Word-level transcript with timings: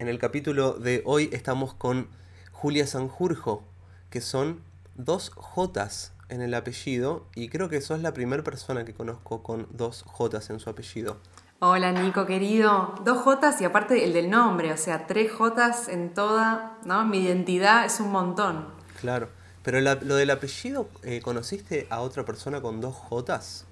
En 0.00 0.06
el 0.06 0.20
capítulo 0.20 0.74
de 0.74 1.02
hoy 1.06 1.28
estamos 1.32 1.74
con 1.74 2.06
Julia 2.52 2.86
Sanjurjo, 2.86 3.64
que 4.10 4.20
son 4.20 4.60
dos 4.94 5.32
Jotas 5.34 6.12
en 6.28 6.40
el 6.40 6.54
apellido 6.54 7.26
y 7.34 7.48
creo 7.48 7.68
que 7.68 7.80
sos 7.80 8.00
la 8.00 8.14
primera 8.14 8.44
persona 8.44 8.84
que 8.84 8.94
conozco 8.94 9.42
con 9.42 9.66
dos 9.72 10.04
Jotas 10.06 10.50
en 10.50 10.60
su 10.60 10.70
apellido. 10.70 11.16
Hola 11.58 11.90
Nico 11.90 12.26
querido, 12.26 12.94
dos 13.04 13.18
Jotas 13.18 13.60
y 13.60 13.64
aparte 13.64 14.04
el 14.04 14.12
del 14.12 14.30
nombre, 14.30 14.72
o 14.72 14.76
sea, 14.76 15.08
tres 15.08 15.32
Jotas 15.32 15.88
en 15.88 16.14
toda, 16.14 16.78
¿no? 16.84 17.04
Mi 17.04 17.18
identidad 17.18 17.84
es 17.84 17.98
un 17.98 18.12
montón. 18.12 18.68
Claro, 19.00 19.30
pero 19.64 19.80
lo 19.80 20.14
del 20.14 20.30
apellido, 20.30 20.88
eh, 21.02 21.20
¿conociste 21.20 21.88
a 21.90 22.02
otra 22.02 22.24
persona 22.24 22.62
con 22.62 22.80
dos 22.80 22.94
Jotas? 22.94 23.66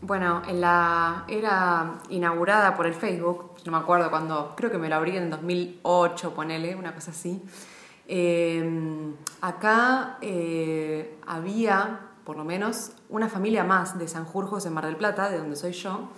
Bueno, 0.00 0.42
en 0.46 0.60
la 0.60 1.24
era 1.26 1.98
inaugurada 2.08 2.76
por 2.76 2.86
el 2.86 2.94
Facebook, 2.94 3.54
no 3.64 3.72
me 3.72 3.78
acuerdo 3.78 4.10
cuando, 4.10 4.54
creo 4.56 4.70
que 4.70 4.78
me 4.78 4.88
lo 4.88 4.94
abrí 4.94 5.16
en 5.16 5.28
2008, 5.28 6.34
ponele, 6.34 6.76
una 6.76 6.94
cosa 6.94 7.10
así. 7.10 7.42
Eh, 8.06 9.12
acá 9.40 10.18
eh, 10.22 11.18
había, 11.26 12.00
por 12.24 12.36
lo 12.36 12.44
menos, 12.44 12.92
una 13.08 13.28
familia 13.28 13.64
más 13.64 13.98
de 13.98 14.06
Sanjurjos 14.06 14.64
en 14.66 14.72
Mar 14.72 14.86
del 14.86 14.96
Plata, 14.96 15.30
de 15.30 15.38
donde 15.38 15.56
soy 15.56 15.72
yo. 15.72 16.08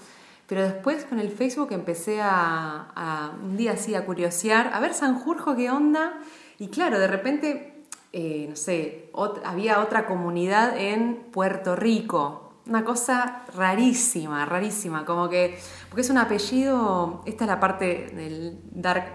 Pero 0.46 0.62
después 0.62 1.04
con 1.04 1.18
el 1.18 1.30
Facebook 1.30 1.68
empecé 1.70 2.20
a, 2.20 3.32
un 3.42 3.56
día 3.56 3.72
así 3.72 3.94
a 3.94 4.04
curiosear, 4.04 4.72
a 4.74 4.80
ver 4.80 4.92
Sanjurjo 4.92 5.56
qué 5.56 5.70
onda. 5.70 6.20
Y 6.58 6.68
claro, 6.68 6.98
de 6.98 7.06
repente, 7.06 7.84
eh, 8.12 8.46
no 8.48 8.56
sé, 8.56 9.10
había 9.44 9.80
otra 9.80 10.06
comunidad 10.06 10.76
en 10.76 11.28
Puerto 11.32 11.76
Rico. 11.76 12.49
Una 12.66 12.84
cosa 12.84 13.44
rarísima, 13.54 14.44
rarísima. 14.46 15.04
Como 15.04 15.28
que, 15.28 15.58
porque 15.88 16.02
es 16.02 16.10
un 16.10 16.18
apellido, 16.18 17.22
esta 17.26 17.44
es 17.44 17.48
la 17.48 17.60
parte 17.60 18.10
del 18.14 18.60
dark, 18.70 19.06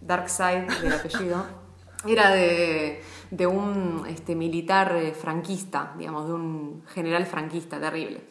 dark 0.00 0.28
side 0.28 0.66
del 0.82 0.92
apellido 0.92 1.44
era 2.06 2.30
de, 2.30 3.02
un 3.46 4.04
este, 4.08 4.34
militar 4.34 4.94
eh, 4.96 5.12
franquista, 5.12 5.92
digamos, 5.98 6.26
de 6.26 6.34
un 6.34 6.82
general 6.86 7.26
franquista 7.26 7.80
terrible. 7.80 8.22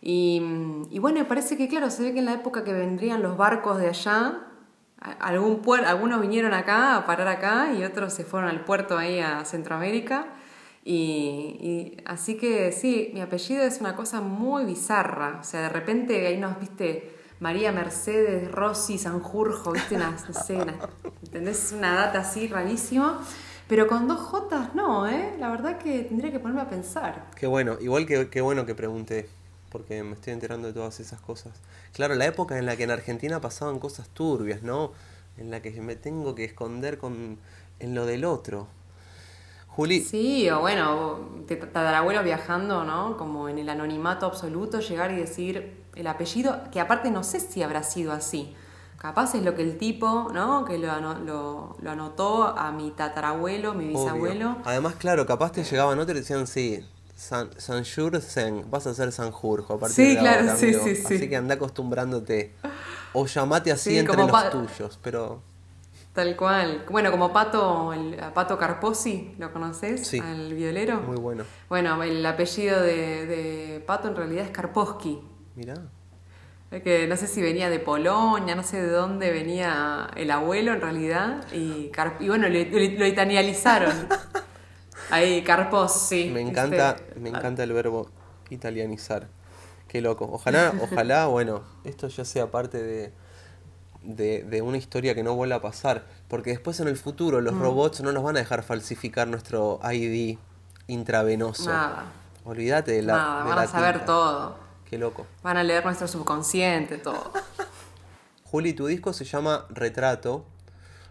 Y, 0.00 0.98
bueno, 1.00 1.26
parece 1.26 1.56
que, 1.56 1.68
claro, 1.68 1.90
se 1.90 2.02
ve 2.02 2.12
que 2.12 2.20
en 2.20 2.26
la 2.26 2.34
época 2.34 2.62
que 2.64 2.72
vendrían 2.72 3.20
los 3.20 3.36
barcos 3.36 3.78
de 3.78 3.88
allá, 3.88 4.46
algún 5.20 5.62
algunos 5.84 6.20
vinieron 6.20 6.54
acá 6.54 6.96
a 6.96 7.06
parar 7.06 7.28
acá 7.28 7.72
y 7.72 7.84
otros 7.84 8.12
se 8.12 8.24
fueron 8.24 8.48
al 8.48 8.64
puerto 8.64 8.96
ahí 8.96 9.18
a 9.20 9.44
Centroamérica. 9.44 10.26
Y, 10.90 11.98
así 12.06 12.38
que 12.38 12.72
sí, 12.72 13.10
mi 13.12 13.20
apellido 13.20 13.62
es 13.62 13.78
una 13.80 13.94
cosa 13.94 14.22
muy 14.22 14.64
bizarra. 14.64 15.38
O 15.38 15.44
sea, 15.44 15.60
de 15.60 15.68
repente 15.68 16.26
ahí 16.26 16.38
nos 16.38 16.58
viste 16.58 17.12
María 17.40 17.72
Mercedes, 17.72 18.50
Rossi, 18.50 18.96
Sanjurjo, 18.96 19.72
¿viste? 19.72 19.96
Una, 19.96 20.12
no 20.12 20.32
sé, 20.32 20.58
¿entendés? 21.22 21.74
Una 21.76 21.94
data 21.94 22.20
así 22.20 22.48
rarísima. 22.48 23.20
Pero 23.68 23.86
con 23.86 24.08
dos 24.08 24.18
Jotas 24.18 24.74
no, 24.74 25.06
¿eh? 25.06 25.34
La 25.38 25.50
verdad 25.50 25.76
que 25.76 26.04
tendría 26.04 26.32
que 26.32 26.40
ponerme 26.40 26.62
a 26.62 26.70
pensar. 26.70 27.26
Qué 27.36 27.46
bueno, 27.46 27.76
igual 27.82 28.06
que 28.06 28.30
qué 28.30 28.40
bueno 28.40 28.64
que 28.64 28.74
pregunté, 28.74 29.28
porque 29.68 30.02
me 30.02 30.14
estoy 30.14 30.32
enterando 30.32 30.68
de 30.68 30.72
todas 30.72 31.00
esas 31.00 31.20
cosas. 31.20 31.60
Claro, 31.92 32.14
la 32.14 32.24
época 32.24 32.56
en 32.56 32.64
la 32.64 32.78
que 32.78 32.84
en 32.84 32.92
Argentina 32.92 33.42
pasaban 33.42 33.78
cosas 33.78 34.08
turbias, 34.08 34.62
¿no? 34.62 34.92
En 35.36 35.50
la 35.50 35.60
que 35.60 35.70
me 35.82 35.96
tengo 35.96 36.34
que 36.34 36.46
esconder 36.46 36.96
con 36.96 37.36
en 37.78 37.94
lo 37.94 38.06
del 38.06 38.24
otro. 38.24 38.68
Juli. 39.78 40.00
Sí, 40.00 40.50
o 40.50 40.58
bueno, 40.58 41.20
tatarabuelo 41.46 42.24
viajando, 42.24 42.82
¿no? 42.82 43.16
Como 43.16 43.48
en 43.48 43.58
el 43.58 43.68
anonimato 43.68 44.26
absoluto, 44.26 44.80
llegar 44.80 45.12
y 45.12 45.16
decir 45.16 45.84
el 45.94 46.08
apellido, 46.08 46.62
que 46.72 46.80
aparte 46.80 47.12
no 47.12 47.22
sé 47.22 47.38
si 47.38 47.62
habrá 47.62 47.84
sido 47.84 48.10
así. 48.10 48.56
Capaz 48.96 49.36
es 49.36 49.44
lo 49.44 49.54
que 49.54 49.62
el 49.62 49.78
tipo, 49.78 50.32
¿no? 50.34 50.64
Que 50.64 50.78
lo, 50.78 50.98
lo, 51.20 51.76
lo 51.80 51.90
anotó 51.92 52.58
a 52.58 52.72
mi 52.72 52.90
tatarabuelo, 52.90 53.72
mi 53.74 53.86
bisabuelo. 53.86 54.56
Además, 54.64 54.96
claro, 54.96 55.24
capaz 55.26 55.52
te 55.52 55.62
llegaban 55.62 55.96
otros 56.00 56.16
y 56.16 56.20
decían, 56.22 56.48
sí, 56.48 56.84
San, 57.14 57.48
Sanjur 57.56 58.20
vas 58.68 58.88
a 58.88 58.94
ser 58.94 59.12
Sanjurjo 59.12 59.74
a 59.74 59.78
partir 59.78 59.94
sí, 59.94 60.14
de 60.16 60.18
claro, 60.18 60.56
sí, 60.56 60.74
sí, 60.74 60.96
sí. 60.96 61.14
Así 61.14 61.28
que 61.28 61.36
anda 61.36 61.54
acostumbrándote. 61.54 62.52
O 63.12 63.26
llamate 63.26 63.70
así 63.70 63.96
entre 63.96 64.16
los 64.16 64.50
tuyos, 64.50 64.98
pero... 65.04 65.40
Tal 66.18 66.34
cual. 66.34 66.84
Bueno, 66.90 67.12
como 67.12 67.32
Pato, 67.32 67.92
el 67.92 68.16
Pato 68.34 68.58
Carposi, 68.58 69.36
¿lo 69.38 69.52
conoces? 69.52 70.04
Sí. 70.04 70.18
Al 70.18 70.52
violero. 70.52 71.00
Muy 71.00 71.16
bueno. 71.16 71.44
Bueno, 71.68 72.02
el 72.02 72.26
apellido 72.26 72.82
de, 72.82 73.24
de 73.24 73.80
Pato 73.86 74.08
en 74.08 74.16
realidad 74.16 74.44
es 74.44 74.50
Karposki. 74.50 75.20
Mirá. 75.54 75.76
Que 76.82 77.06
no 77.06 77.16
sé 77.16 77.28
si 77.28 77.40
venía 77.40 77.70
de 77.70 77.78
Polonia, 77.78 78.56
no 78.56 78.64
sé 78.64 78.82
de 78.82 78.90
dónde 78.90 79.30
venía 79.30 80.10
el 80.16 80.32
abuelo 80.32 80.72
en 80.72 80.80
realidad. 80.80 81.44
Y, 81.52 81.92
y 82.18 82.28
bueno, 82.28 82.48
lo, 82.48 82.58
italianizaron. 82.58 84.08
Ahí, 85.10 85.44
Carposi. 85.44 86.30
Me 86.30 86.40
encanta, 86.40 86.96
me 87.14 87.28
encanta 87.28 87.62
el 87.62 87.72
verbo 87.72 88.10
italianizar. 88.50 89.28
Qué 89.86 90.00
loco. 90.00 90.28
Ojalá, 90.32 90.72
ojalá, 90.82 91.26
bueno, 91.26 91.62
esto 91.84 92.08
ya 92.08 92.24
sea 92.24 92.50
parte 92.50 92.82
de 92.82 93.12
de, 94.02 94.62
una 94.62 94.76
historia 94.76 95.14
que 95.14 95.22
no 95.22 95.34
vuelva 95.34 95.56
a 95.56 95.60
pasar. 95.60 96.04
Porque 96.28 96.50
después 96.50 96.80
en 96.80 96.88
el 96.88 96.96
futuro 96.96 97.40
los 97.40 97.54
mm. 97.54 97.60
robots 97.60 98.00
no 98.00 98.12
nos 98.12 98.22
van 98.22 98.36
a 98.36 98.40
dejar 98.40 98.62
falsificar 98.62 99.28
nuestro 99.28 99.80
ID 99.82 100.38
intravenoso. 100.86 101.70
Nada. 101.70 102.04
Olvídate 102.44 102.92
de 102.92 103.02
la. 103.02 103.16
Nada, 103.16 103.44
van 103.44 103.58
a 103.58 103.66
saber 103.66 104.04
todo. 104.04 104.56
Qué 104.88 104.98
loco. 104.98 105.26
Van 105.42 105.56
a 105.56 105.62
leer 105.62 105.84
nuestro 105.84 106.08
subconsciente, 106.08 106.98
todo. 106.98 107.32
Juli, 108.44 108.72
tu 108.72 108.86
disco 108.86 109.12
se 109.12 109.24
llama 109.24 109.66
Retrato. 109.70 110.44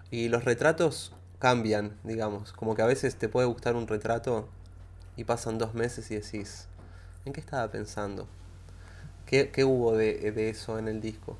Y 0.10 0.30
los 0.30 0.46
retratos 0.46 1.14
cambian, 1.38 1.98
digamos. 2.04 2.54
Como 2.54 2.76
que 2.76 2.82
a 2.82 2.86
veces 2.86 3.18
te 3.18 3.30
puede 3.30 3.48
gustar 3.48 3.76
un 3.76 3.88
retrato 3.88 4.48
y 5.18 5.26
pasan 5.26 5.58
dos 5.58 5.74
meses 5.74 6.10
y 6.12 6.16
decís, 6.16 6.68
¿en 7.26 7.34
qué 7.34 7.42
estaba 7.42 7.70
pensando? 7.70 8.28
¿Qué, 9.26 9.52
hubo 9.66 9.98
de 9.98 10.50
eso 10.50 10.80
en 10.80 10.88
el 10.88 11.02
disco? 11.02 11.38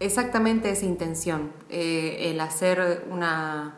Exactamente 0.00 0.70
esa 0.70 0.86
intención, 0.86 1.52
eh, 1.68 2.30
el 2.30 2.40
hacer 2.40 3.06
una, 3.10 3.74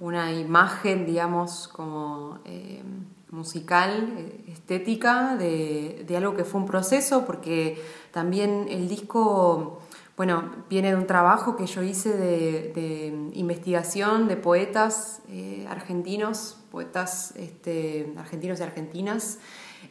una, 0.00 0.30
imagen, 0.34 1.06
digamos, 1.06 1.66
como 1.68 2.40
eh, 2.44 2.82
musical, 3.30 4.12
eh, 4.18 4.44
estética, 4.48 5.34
de, 5.36 6.04
de, 6.06 6.16
algo 6.18 6.34
que 6.34 6.44
fue 6.44 6.60
un 6.60 6.66
proceso, 6.66 7.24
porque 7.24 7.82
también 8.10 8.66
el 8.68 8.86
disco, 8.86 9.80
bueno, 10.18 10.44
viene 10.68 10.90
de 10.90 10.96
un 10.96 11.06
trabajo 11.06 11.56
que 11.56 11.64
yo 11.64 11.82
hice 11.82 12.12
de, 12.12 13.30
investigación 13.32 14.28
de 14.28 14.36
poetas 14.36 15.22
argentinos, 15.70 16.58
poetas 16.70 17.32
este, 17.34 18.12
argentinos 18.18 18.60
y 18.60 18.62
argentinas, 18.62 19.38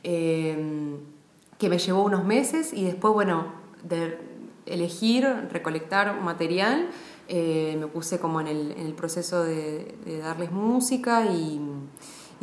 que 0.03 1.69
me 1.69 1.79
llevó 1.79 2.03
unos 2.03 2.23
meses 2.23 2.71
y 2.71 2.83
después, 2.83 3.15
bueno, 3.15 3.51
de, 3.81 4.34
elegir, 4.65 5.25
recolectar 5.51 6.21
material, 6.21 6.89
eh, 7.27 7.75
me 7.79 7.87
puse 7.87 8.19
como 8.19 8.39
en 8.39 8.47
el, 8.47 8.93
proceso 8.93 9.43
de, 9.43 9.95
darles 10.21 10.51
música 10.51 11.25
y, 11.25 11.59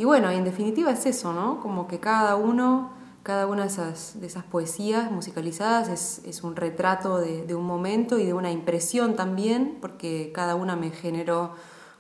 bueno, 0.05 0.31
en 0.31 0.45
definitiva 0.45 0.91
es 0.91 1.07
eso, 1.07 1.33
¿no? 1.33 1.61
Como 1.61 1.87
que 1.87 2.01
cada 2.01 2.35
uno, 2.35 2.91
cada 3.23 3.47
una 3.47 3.63
de 3.63 3.69
esas, 3.69 4.21
de 4.21 4.27
esas 4.27 4.43
poesías 4.45 5.11
musicalizadas 5.13 5.89
es, 6.25 6.43
un 6.43 6.57
retrato 6.57 7.19
de, 7.19 7.55
un 7.55 7.65
momento 7.65 8.19
y 8.19 8.25
de 8.25 8.35
una 8.35 8.51
impresión 8.51 9.15
también, 9.15 9.79
porque 9.81 10.33
cada 10.35 10.57
una 10.57 10.75
me 10.75 10.91
generó 10.91 11.55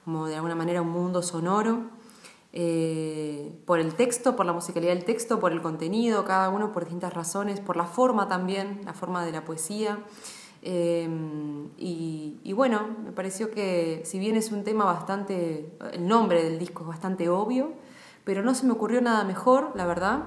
como 0.05 0.27
de 0.27 0.34
alguna 0.34 0.56
manera 0.56 0.82
un 0.82 0.91
mundo 0.91 1.22
sonoro. 1.22 1.82
Eh, 2.53 3.22
por 3.64 3.78
el 3.78 3.94
texto, 3.94 4.36
por 4.36 4.46
la 4.46 4.52
musicalidad 4.52 4.92
del 4.94 5.04
texto, 5.04 5.40
por 5.40 5.52
el 5.52 5.62
contenido, 5.62 6.24
cada 6.24 6.48
uno 6.50 6.72
por 6.72 6.84
distintas 6.84 7.12
razones, 7.14 7.60
por 7.60 7.76
la 7.76 7.84
forma 7.84 8.28
también, 8.28 8.80
la 8.84 8.94
forma 8.94 9.24
de 9.24 9.32
la 9.32 9.44
poesía. 9.44 9.98
Eh, 10.62 11.08
y, 11.76 12.52
bueno, 12.54 12.87
me 13.04 13.12
pareció 13.12 13.50
que 13.50 14.02
si 14.04 14.19
bien 14.19 14.37
es 14.37 14.52
un 14.52 14.62
tema 14.64 14.84
bastante, 14.84 15.76
el 15.93 16.06
nombre 16.06 16.44
del 16.44 16.58
disco 16.58 16.82
es 16.82 16.88
bastante 16.88 17.28
obvio, 17.28 17.72
pero 18.25 18.43
no 18.43 18.54
se 18.54 18.66
me 18.66 18.72
ocurrió 18.72 19.00
nada 19.00 19.25
mejor, 19.25 19.72
la 19.75 19.87
verdad, 19.87 20.25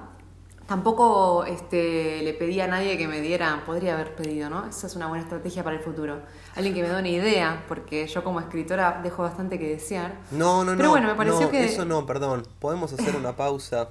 Tampoco 0.67 1.45
este, 1.45 2.23
le 2.23 2.33
pedí 2.33 2.59
a 2.59 2.67
nadie 2.67 2.97
que 2.97 3.07
me 3.07 3.21
diera, 3.21 3.61
podría 3.67 3.93
haber 3.93 4.15
pedido, 4.15 4.49
¿no? 4.49 4.65
Esa 4.67 4.87
es 4.87 4.95
una 4.95 5.07
buena 5.07 5.23
estrategia 5.23 5.63
para 5.63 5.75
el 5.75 5.83
futuro. 5.83 6.21
Alguien 6.55 6.73
que 6.73 6.81
me 6.81 6.89
dé 6.89 6.97
una 6.97 7.07
idea, 7.07 7.63
porque 7.67 8.07
yo 8.07 8.23
como 8.23 8.39
escritora 8.39 8.99
dejo 9.03 9.21
bastante 9.21 9.59
que 9.59 9.69
desear. 9.69 10.15
No, 10.31 10.63
no, 10.63 10.71
Pero 10.71 10.85
no. 10.85 10.89
bueno, 10.89 11.07
me 11.09 11.15
pareció 11.15 11.51
que. 11.51 11.65
Eso 11.65 11.85
no, 11.85 12.07
perdón. 12.07 12.47
Podemos 12.59 12.91
hacer 12.93 13.15
una 13.15 13.35
pausa. 13.35 13.89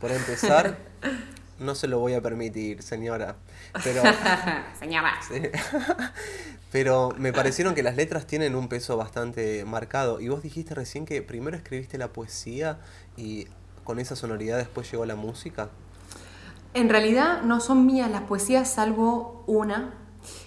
Por 0.00 0.10
empezar, 0.10 0.78
no 1.58 1.74
se 1.74 1.88
lo 1.88 1.98
voy 1.98 2.14
a 2.14 2.22
permitir, 2.22 2.82
señora. 2.82 3.36
Pero. 3.84 4.02
señora. 4.78 5.12
Pero 6.72 7.12
me 7.18 7.34
parecieron 7.34 7.74
que 7.74 7.82
las 7.82 7.96
letras 7.96 8.26
tienen 8.26 8.54
un 8.54 8.68
peso 8.68 8.96
bastante 8.96 9.66
marcado. 9.66 10.20
Y 10.20 10.28
vos 10.30 10.42
dijiste 10.42 10.74
recién 10.74 11.04
que 11.04 11.20
primero 11.20 11.54
escribiste 11.54 11.98
la 11.98 12.08
poesía 12.08 12.78
y 13.14 13.46
con 13.84 13.98
esa 13.98 14.16
sonoridad 14.16 14.58
después 14.58 14.90
llegó 14.90 15.04
la 15.04 15.16
música? 15.16 15.68
En 16.74 16.88
realidad 16.88 17.42
no 17.42 17.60
son 17.60 17.84
mías 17.86 18.10
las 18.10 18.22
poesías, 18.22 18.72
salvo 18.72 19.44
una 19.46 19.94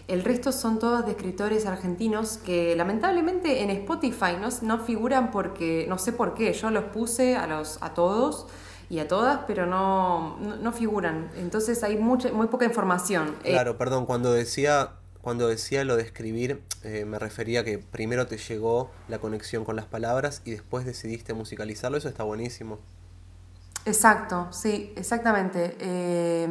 El 0.08 0.24
resto 0.24 0.52
son 0.52 0.80
todos 0.80 1.06
de 1.06 1.12
escritores 1.12 1.66
argentinos 1.66 2.38
que 2.38 2.76
lamentablemente 2.76 3.62
en 3.62 3.70
Spotify 3.70 4.38
no, 4.40 4.50
no 4.62 4.84
figuran 4.84 5.32
porque, 5.32 5.86
no 5.88 5.98
sé 5.98 6.14
por 6.14 6.34
qué, 6.34 6.54
yo 6.54 6.72
los 6.72 6.86
puse 6.86 7.36
a, 7.36 7.46
los, 7.46 7.78
a 7.82 7.94
todos 7.94 8.48
y 8.90 9.00
a 9.00 9.08
todas, 9.08 9.42
pero 9.48 9.66
no, 9.66 10.38
no, 10.38 10.72
figuran. 10.72 11.30
Entonces 11.38 11.84
hay 11.84 11.98
mucha, 11.98 12.32
muy 12.32 12.48
poca 12.48 12.66
información. 12.66 13.36
Eh, 13.44 13.52
claro, 13.52 13.78
perdón, 13.78 14.06
cuando 14.06 14.32
decía, 14.32 14.92
cuando 15.22 15.48
decía 15.48 15.84
lo 15.84 15.96
de 15.96 16.04
escribir, 16.04 16.62
eh, 16.84 17.06
me 17.06 17.20
refería 17.20 17.64
que 17.64 17.80
primero 17.80 18.28
te 18.28 18.38
llegó 18.38 18.92
la 19.08 19.20
conexión 19.20 19.66
con 19.66 19.76
las 19.76 19.86
palabras 19.86 20.42
y 20.46 20.52
después 20.52 20.86
decidiste 20.86 21.34
musicalizarlo, 21.34 21.98
eso 21.98 22.10
está 22.10 22.24
buenísimo. 22.24 22.80
Exacto, 23.86 24.48
sí, 24.52 24.94
exactamente. 24.96 25.78
Eh, 25.80 26.48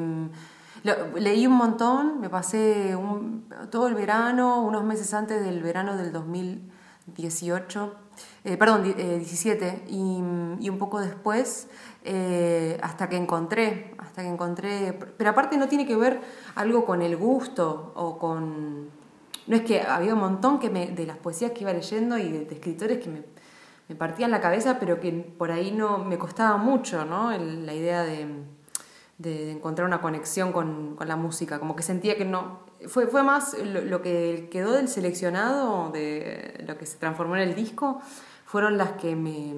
leí 1.17 1.47
un 1.47 1.55
montón, 1.55 2.21
me 2.21 2.29
pasé 2.29 2.97
todo 3.71 3.89
el 3.89 3.95
verano, 3.95 4.63
unos 4.63 4.85
meses 4.85 5.15
antes 5.15 5.43
del 5.43 5.63
verano 5.63 5.97
del 5.97 6.13
2018, 6.13 7.95
eh, 8.45 8.57
perdón, 8.59 8.85
17, 8.85 9.67
eh, 9.67 9.85
y, 9.89 10.69
un 10.69 10.79
poco 10.79 11.01
después, 11.01 11.69
eh, 12.05 12.79
hasta 12.83 13.09
que 13.09 13.17
encontré, 13.17 13.95
hasta 13.99 14.23
que 14.23 14.29
encontré, 14.29 14.93
pero 15.17 15.31
aparte 15.31 15.57
no 15.57 15.69
tiene 15.69 15.87
que 15.87 15.97
ver 15.97 16.21
algo 16.55 16.85
con 16.85 17.03
el 17.03 17.17
gusto 17.17 17.93
o 17.97 18.19
con... 18.19 18.91
No 19.47 19.57
es 19.57 19.63
que 19.63 19.83
había 19.83 20.15
un 20.15 20.21
montón 20.21 20.59
que 20.59 20.71
me, 20.71 20.87
de 20.87 21.07
las 21.07 21.19
poesías 21.19 21.53
que 21.53 21.63
iba 21.63 21.73
leyendo 21.73 22.17
y 22.19 22.31
de, 22.31 22.55
escritores 22.55 22.99
que 22.99 23.11
me, 23.11 23.23
me, 23.89 23.95
partían 23.95 24.31
la 24.31 24.41
cabeza, 24.41 24.79
pero 24.79 25.01
que 25.01 25.13
por 25.13 25.51
ahí 25.51 25.73
no 25.73 25.99
me 25.99 26.19
costaba 26.19 26.57
mucho, 26.57 27.05
¿no? 27.05 27.31
la 27.31 27.75
idea 27.75 28.03
de 28.03 28.45
de, 29.19 29.53
encontrar 29.53 29.87
una 29.87 30.01
conexión 30.01 30.53
con, 30.53 30.97
la 31.05 31.17
música, 31.17 31.59
como 31.59 31.77
que 31.77 31.83
sentía 31.83 32.17
que 32.17 32.25
no... 32.25 32.61
Fue, 32.87 33.07
fue 33.07 33.23
más 33.23 33.57
lo, 33.59 34.03
que 34.03 34.49
quedó 34.51 34.73
del 34.73 34.89
seleccionado, 34.89 35.91
de 35.91 36.63
lo 36.67 36.77
que 36.77 36.85
se 36.85 36.99
transformó 36.99 37.37
en 37.37 37.43
el 37.43 37.55
disco, 37.55 38.01
fueron 38.45 38.77
las 38.77 38.93
que 38.93 39.17
me, 39.17 39.55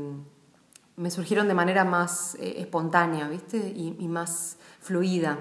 me 0.96 1.10
surgieron 1.10 1.48
de 1.48 1.54
manera 1.54 1.84
más 1.84 2.36
eh, 2.36 2.56
espontánea, 2.58 3.28
¿viste? 3.28 3.58
y 3.58 4.08
más 4.08 4.56
fluida. 4.80 5.38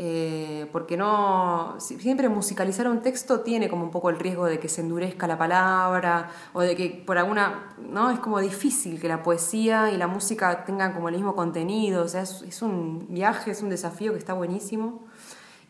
Eh, 0.00 0.68
porque 0.70 0.96
no 0.96 1.74
siempre 1.80 2.28
musicalizar 2.28 2.86
un 2.86 3.02
texto 3.02 3.40
tiene 3.40 3.68
como 3.68 3.82
un 3.82 3.90
poco 3.90 4.10
el 4.10 4.20
riesgo 4.20 4.46
de 4.46 4.60
que 4.60 4.68
se 4.68 4.80
endurezca 4.80 5.26
la 5.26 5.36
palabra 5.36 6.30
o 6.52 6.60
de 6.60 6.76
que 6.76 7.02
por 7.04 7.18
alguna 7.18 7.74
no 7.78 8.08
es 8.08 8.20
como 8.20 8.38
difícil 8.38 9.00
que 9.00 9.08
la 9.08 9.24
poesía 9.24 9.90
y 9.90 9.96
la 9.96 10.06
música 10.06 10.64
tengan 10.64 10.92
como 10.92 11.08
el 11.08 11.16
mismo 11.16 11.34
contenido 11.34 12.04
o 12.04 12.08
sea 12.08 12.22
es, 12.22 12.62
un 12.62 13.08
viaje 13.08 13.50
es 13.50 13.60
un 13.60 13.70
desafío 13.70 14.12
que 14.12 14.20
está 14.20 14.34
buenísimo 14.34 15.04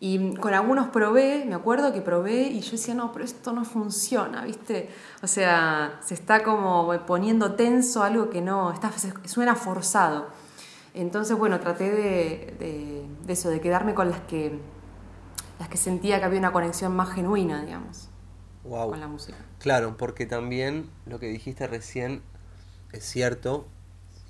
y 0.01 0.35
con 0.37 0.55
algunos 0.55 0.89
probé 0.89 1.45
me 1.45 1.55
acuerdo 1.55 1.93
que 1.93 2.01
probé 2.01 2.43
y 2.43 2.61
yo 2.61 2.73
decía 2.73 2.95
no 2.95 3.11
pero 3.13 3.25
esto 3.25 3.53
no 3.53 3.65
funciona 3.65 4.45
viste 4.45 4.91
o 5.23 5.27
sea 5.27 5.99
se 6.05 6.15
está 6.15 6.45
como 6.45 6.93
poniendo 7.07 7.55
tenso 7.55 8.03
algo 8.03 8.31
que 8.31 8.41
no 8.41 8.73
está 8.73 8.93
suena 9.25 9.55
forzado. 9.55 10.27
Entonces, 10.95 11.37
bueno, 11.37 11.61
traté 11.61 11.93
de, 11.93 13.07
eso, 13.29 13.51
de 13.51 13.61
quedarme 13.61 13.95
con 13.95 14.11
las 14.11 14.21
que, 14.23 14.59
las 15.59 15.69
que 15.69 15.77
sentía 15.77 16.19
que 16.19 16.25
había 16.25 16.39
una 16.39 16.53
conexión 16.53 16.95
más 16.97 17.11
genuina, 17.11 17.65
digamos, 17.65 18.09
con 18.65 18.99
la 18.99 19.07
música. 19.07 19.39
Claro, 19.61 19.97
porque 19.97 20.27
también 20.27 20.91
lo 21.07 21.21
que 21.21 21.27
dijiste 21.27 21.67
recién 21.67 22.23
es 22.93 23.05
cierto, 23.05 23.67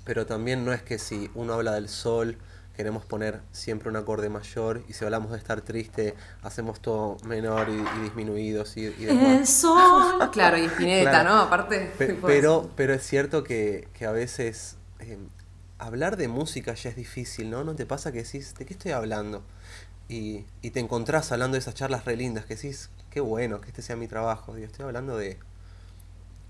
pero 0.03 0.25
también 0.25 0.65
no 0.65 0.71
es 0.71 0.83
que 0.83 0.99
si 0.99 1.31
uno 1.33 1.53
habla 1.53 1.71
del 1.71 1.89
sol, 1.89 2.37
queremos 2.79 3.03
poner 3.03 3.41
siempre 3.51 3.89
un 3.89 3.97
acorde 3.97 4.29
mayor 4.29 4.85
y 4.87 4.93
si 4.93 5.03
hablamos 5.03 5.31
de 5.31 5.37
estar 5.37 5.59
triste 5.59 6.15
hacemos 6.43 6.79
todo 6.79 7.17
menor 7.25 7.67
y, 7.67 8.03
disminuidos 8.03 8.77
y, 8.77 8.85
El 8.85 9.45
sol. 9.45 10.29
claro, 10.31 10.57
y 10.57 10.63
Spinetta, 10.63 11.25
¿no? 11.25 11.39
Aparte. 11.41 11.91
pero, 11.97 12.69
pero 12.77 12.93
es 12.93 13.05
cierto 13.05 13.43
que, 13.43 13.89
a 14.07 14.11
veces 14.11 14.77
eh, 15.01 15.17
hablar 15.77 16.15
de 16.15 16.29
música 16.29 16.73
ya 16.73 16.89
es 16.89 16.95
difícil, 16.95 17.49
¿no? 17.49 17.65
¿No 17.65 17.75
te 17.75 17.85
pasa 17.85 18.13
que 18.13 18.23
decís, 18.23 18.55
¿de 18.55 18.65
qué 18.65 18.71
estoy 18.71 18.93
hablando? 18.93 19.43
Y, 20.07 20.45
y 20.61 20.69
te 20.71 20.79
encontrás 20.79 21.33
hablando 21.33 21.55
de 21.55 21.59
esas 21.59 21.73
charlas 21.73 22.05
re 22.05 22.15
lindas, 22.15 22.45
que 22.45 22.55
decís, 22.55 22.91
qué 23.09 23.19
bueno 23.19 23.59
que 23.59 23.67
este 23.67 23.81
sea 23.81 23.97
mi 23.97 24.07
trabajo. 24.07 24.55
Digo, 24.55 24.67
estoy 24.67 24.85
hablando 24.85 25.17
de 25.17 25.37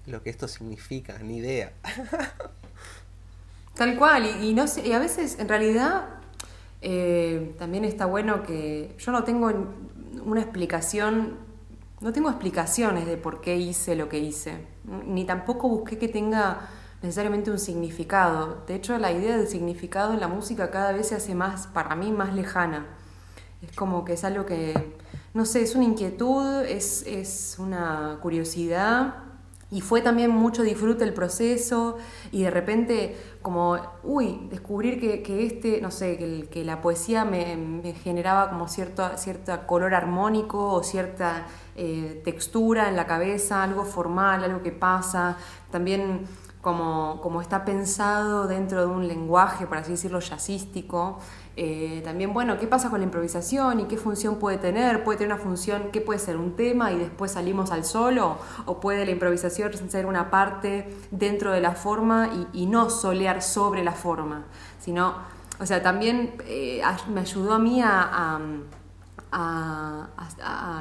lo 0.06 0.22
que 0.22 0.30
esto 0.30 0.48
significa, 0.48 1.18
ni 1.24 1.38
idea. 1.38 1.74
Tal 3.80 3.96
cual, 3.96 4.44
y, 4.44 4.54
no 4.54 4.68
sé, 4.68 4.86
y 4.86 4.92
a 4.92 5.00
veces 5.00 5.40
en 5.40 5.48
realidad 5.48 6.04
eh, 6.82 7.56
también 7.58 7.86
está 7.86 8.06
bueno 8.08 8.44
que 8.44 8.94
yo 9.00 9.14
no 9.14 9.24
tengo 9.24 9.50
una 10.26 10.42
explicación, 10.42 11.38
no 12.02 12.12
tengo 12.12 12.30
explicaciones 12.30 13.06
de 13.06 13.16
por 13.16 13.40
qué 13.40 13.56
hice 13.56 13.96
lo 13.96 14.10
que 14.10 14.20
hice, 14.20 14.66
ni 15.08 15.24
tampoco 15.24 15.70
busqué 15.70 15.98
que 15.98 16.10
tenga 16.10 16.68
necesariamente 17.02 17.52
un 17.52 17.58
significado. 17.58 18.66
De 18.68 18.76
hecho, 18.76 18.98
la 18.98 19.14
idea 19.14 19.38
del 19.38 19.48
significado 19.48 20.12
en 20.12 20.20
la 20.20 20.28
música 20.28 20.72
cada 20.72 20.92
vez 20.92 21.08
se 21.08 21.16
hace 21.16 21.34
más, 21.34 21.68
para 21.68 21.96
mí, 21.96 22.12
más 22.12 22.36
lejana. 22.36 22.86
Es 23.62 23.74
como 23.78 24.04
que 24.04 24.12
es 24.12 24.26
algo 24.26 24.46
que, 24.46 24.74
no 25.34 25.46
sé, 25.46 25.62
es 25.62 25.74
una 25.76 25.86
inquietud, 25.86 26.66
es, 26.66 27.04
es 27.08 27.56
una 27.58 28.18
curiosidad 28.22 29.29
y 29.72 29.82
fue 29.82 30.02
también 30.02 30.32
mucho 30.32 30.64
disfrute 30.64 31.04
el 31.04 31.14
proceso 31.14 31.98
y 32.32 32.44
de 32.44 32.50
repente 32.50 33.18
como, 33.42 33.78
uy, 34.04 34.48
descubrir 34.50 35.00
que, 35.00 35.22
que 35.22 35.46
este, 35.46 35.80
no 35.80 35.92
sé, 35.92 36.48
que, 36.52 36.64
la 36.66 36.82
poesía 36.82 37.24
me, 37.24 37.94
generaba 38.04 38.50
como 38.50 38.68
cierto, 38.68 39.18
cierta 39.18 39.68
color 39.68 39.94
armónico 39.94 40.74
o 40.74 40.84
cierta 40.84 41.46
eh, 41.76 42.22
textura 42.26 42.90
en 42.90 42.96
la 42.96 43.06
cabeza, 43.06 43.64
algo 43.64 43.86
formal, 43.86 44.44
algo 44.44 44.64
que 44.64 44.72
pasa. 44.72 45.38
También 45.72 46.26
como, 46.62 47.20
como, 47.22 47.40
está 47.40 47.64
pensado 47.64 48.48
dentro 48.48 48.82
de 48.82 48.88
un 48.88 49.08
lenguaje, 49.08 49.68
por 49.68 49.78
así 49.78 49.92
decirlo, 49.92 50.20
jazzístico. 50.20 51.20
Eh, 51.62 52.00
también, 52.06 52.34
bueno, 52.34 52.58
¿qué 52.58 52.68
pasa 52.68 52.90
con 52.90 53.02
la 53.02 53.04
improvisación 53.04 53.82
y 53.82 53.84
qué 53.84 53.98
función 53.98 54.38
puede 54.40 54.58
tener? 54.58 55.04
¿Puede 55.04 55.18
tener 55.18 55.34
una 55.34 55.44
función 55.44 55.92
que 55.92 56.00
puede 56.00 56.18
ser 56.18 56.38
un 56.38 56.56
tema 56.56 56.94
y 56.94 56.98
después 56.98 57.34
salimos 57.34 57.72
al 57.72 57.84
solo? 57.84 58.38
¿O 58.66 58.80
puede 58.80 59.04
la 59.04 59.12
improvisación 59.12 59.74
ser 59.90 60.06
una 60.06 60.32
parte 60.32 60.90
dentro 61.12 61.52
de 61.52 61.60
la 61.60 61.74
forma 61.74 62.30
y, 62.54 62.66
no 62.66 62.90
solear 62.90 63.42
sobre 63.42 63.84
la 63.84 63.92
forma? 63.92 64.46
Sino, 64.80 65.16
o 65.60 65.66
sea, 65.66 65.84
también 65.84 66.34
eh, 66.46 66.82
me 67.14 67.20
ayudó 67.20 67.52
a 67.52 67.60
mí 67.60 67.82
a, 67.84 68.40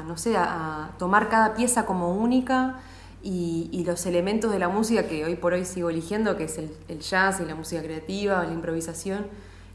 no 0.06 0.16
sé, 0.16 0.36
a 0.36 0.90
tomar 0.96 1.28
cada 1.28 1.54
pieza 1.54 1.86
como 1.86 2.14
única 2.14 2.76
y, 3.20 3.82
los 3.84 4.06
elementos 4.06 4.52
de 4.52 4.58
la 4.58 4.68
música 4.68 5.08
que 5.08 5.24
hoy 5.24 5.34
por 5.34 5.54
hoy 5.54 5.64
sigo 5.64 5.90
eligiendo, 5.90 6.36
que 6.36 6.44
es 6.44 6.58
el, 6.58 7.00
jazz 7.00 7.40
y 7.40 7.44
la 7.44 7.54
música 7.54 7.82
creativa, 7.82 8.44
la 8.44 8.52
improvisación, 8.52 9.26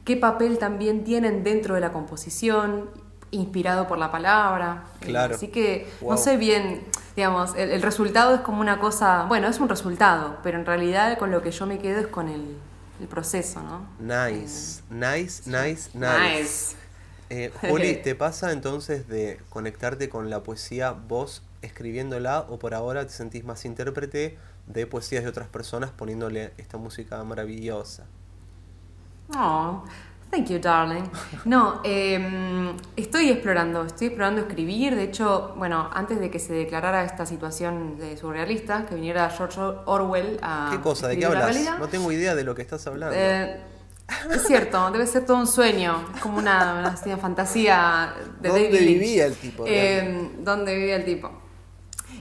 qué 0.04 0.18
papel 0.18 0.58
también 0.58 1.04
tienen 1.04 1.44
dentro 1.44 1.76
de 1.76 1.82
la 1.82 1.92
composición, 1.92 2.90
inspirado 3.32 3.88
por 3.88 3.98
la 3.98 4.12
palabra. 4.12 4.86
Claro. 5.00 5.36
Así 5.36 5.48
que 5.48 5.88
no 6.02 6.18
sé 6.18 6.38
bien, 6.38 6.84
digamos, 7.16 7.56
el, 7.56 7.82
resultado 7.82 8.36
es 8.36 8.42
como 8.42 8.62
una 8.62 8.80
cosa, 8.80 9.26
bueno, 9.28 9.48
es 9.48 9.60
un 9.60 9.70
resultado, 9.70 10.38
pero 10.44 10.58
en 10.58 10.66
realidad 10.66 11.18
con 11.18 11.32
lo 11.32 11.42
que 11.42 11.52
yo 11.52 11.66
me 11.66 11.80
quedo 11.80 12.00
es 12.00 12.08
con 12.08 12.30
el, 12.30 12.58
proceso, 13.10 13.62
¿no? 13.62 13.86
Nice, 14.00 14.82
nice, 14.90 15.44
nice, 15.50 15.90
nice. 15.94 16.76
Eh, 17.30 17.52
Juli, 17.68 17.96
¿te 17.96 18.14
pasa 18.14 18.52
entonces 18.52 19.08
de 19.08 19.40
conectarte 19.50 20.08
con 20.08 20.30
la 20.30 20.44
poesía 20.44 20.92
vos 20.92 21.42
escribiéndola 21.64 22.42
o 22.42 22.60
por 22.60 22.76
ahora 22.76 23.08
te 23.08 23.12
sentís 23.12 23.44
más 23.44 23.66
intérprete 23.66 24.38
de 24.68 24.86
poesías 24.86 25.24
de 25.24 25.30
otras 25.32 25.48
personas 25.48 25.90
poniéndole 25.90 26.54
esta 26.58 26.78
música 26.78 27.24
maravillosa? 27.24 28.06
Oh, 29.36 29.84
thank 30.30 30.50
you, 30.50 30.60
darling. 30.60 31.04
No, 31.46 31.82
em, 31.84 32.76
estoy 32.96 33.30
explorando, 33.30 33.86
estoy 33.86 34.08
explorando 34.08 34.42
escribir. 34.42 34.96
De 34.96 35.04
hecho, 35.04 35.54
bueno, 35.58 35.90
antes 35.94 36.20
de 36.20 36.30
que 36.30 36.40
se 36.40 36.54
declarara 36.54 37.04
esta 37.04 37.26
situación 37.26 37.98
de 37.98 38.18
surrealista, 38.18 38.86
que 38.86 38.96
viniera 38.96 39.30
George 39.30 39.60
Orwell 39.86 40.40
a. 40.42 40.70
¿Qué 40.72 40.80
cosa? 40.82 41.08
¿De 41.08 41.18
qué 41.18 41.26
hablas? 41.26 41.58
No 41.80 41.88
tengo 41.88 42.12
idea 42.12 42.36
de 42.36 42.44
lo 42.44 42.56
que 42.56 42.62
estás 42.62 42.86
hablando. 42.88 43.16
Eh, 43.18 43.62
es 44.32 44.44
cierto, 44.44 44.92
debe 44.92 45.08
ser 45.08 45.26
todo 45.26 45.38
un 45.38 45.48
sueño, 45.48 46.06
es 46.14 46.22
como 46.22 46.38
una, 46.38 46.96
fantasía 47.20 48.14
de 48.40 48.50
¿Dónde 48.50 48.80
vivía 48.80 49.26
el 49.26 49.36
tipo? 49.36 49.64
Eh, 49.66 50.32
¿Dónde 50.40 50.76
vivía 50.76 50.98
el 50.98 51.06
tipo? 51.06 51.43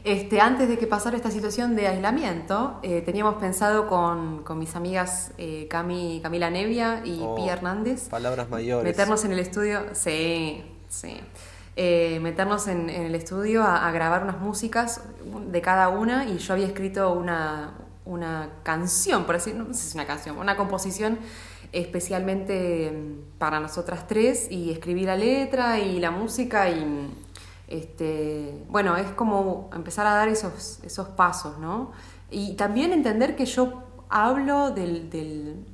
Este, 0.04 0.40
antes 0.40 0.68
de 0.68 0.78
que 0.78 0.88
pasara 0.88 1.16
esta 1.16 1.30
situación 1.30 1.76
de 1.76 1.86
aislamiento, 1.86 2.80
eh, 2.82 3.02
teníamos 3.02 3.36
pensado 3.36 3.86
con, 3.86 4.42
mis 4.58 4.74
amigas 4.74 5.30
eh, 5.38 5.68
Cami, 5.70 6.20
Camila 6.22 6.50
Nevia 6.50 7.02
y 7.04 7.20
oh, 7.22 7.36
Pía 7.36 7.52
Hernández. 7.52 8.08
Palabras 8.08 8.50
mayores. 8.50 8.84
Meternos 8.84 9.24
en 9.24 9.32
el 9.32 9.38
estudio, 9.38 9.84
sí, 9.92 10.64
sí. 10.88 11.20
Eh, 11.76 12.18
meternos 12.20 12.66
en, 12.66 12.90
el 12.90 13.14
estudio 13.14 13.62
a, 13.62 13.90
grabar 13.92 14.24
unas 14.24 14.40
músicas 14.40 15.02
de 15.50 15.60
cada 15.62 15.88
una 15.88 16.26
y 16.26 16.38
yo 16.38 16.52
había 16.52 16.66
escrito 16.66 17.12
una, 17.12 17.74
una 18.04 18.50
canción, 18.64 19.24
por 19.24 19.36
así 19.36 19.54
no 19.54 19.66
sé 19.66 19.74
si 19.74 19.88
es 19.88 19.94
una 19.94 20.06
canción, 20.06 20.36
una 20.36 20.56
composición 20.56 21.18
especialmente 21.72 22.92
mm, 22.92 23.38
para 23.38 23.58
nosotras 23.58 24.06
tres 24.06 24.50
y 24.50 24.70
escribí 24.70 25.04
la 25.04 25.16
letra 25.16 25.78
y 25.78 25.98
la 25.98 26.10
música 26.10 26.68
y 26.68 27.08
Este, 27.72 28.66
bueno, 28.68 28.98
es 28.98 29.10
como 29.12 29.70
empezar 29.74 30.06
a 30.06 30.12
dar 30.12 30.28
esos, 30.28 30.78
esos 30.82 31.08
pasos, 31.08 31.56
¿no? 31.58 31.92
Y 32.30 32.52
también 32.52 32.92
entender 32.92 33.34
que 33.34 33.46
yo 33.46 33.82
hablo 34.10 34.72
del, 34.72 35.64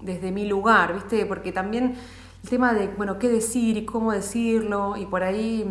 desde 0.00 0.32
mi 0.32 0.48
lugar, 0.48 0.94
¿viste? 0.94 1.24
Porque 1.26 1.52
también 1.52 1.94
el 2.42 2.50
tema 2.50 2.74
de, 2.74 2.88
bueno, 2.88 3.20
qué 3.20 3.28
decir 3.28 3.76
y 3.76 3.84
cómo 3.84 4.10
decirlo, 4.10 4.96
y 4.96 5.06
por 5.06 5.22
ahí 5.22 5.64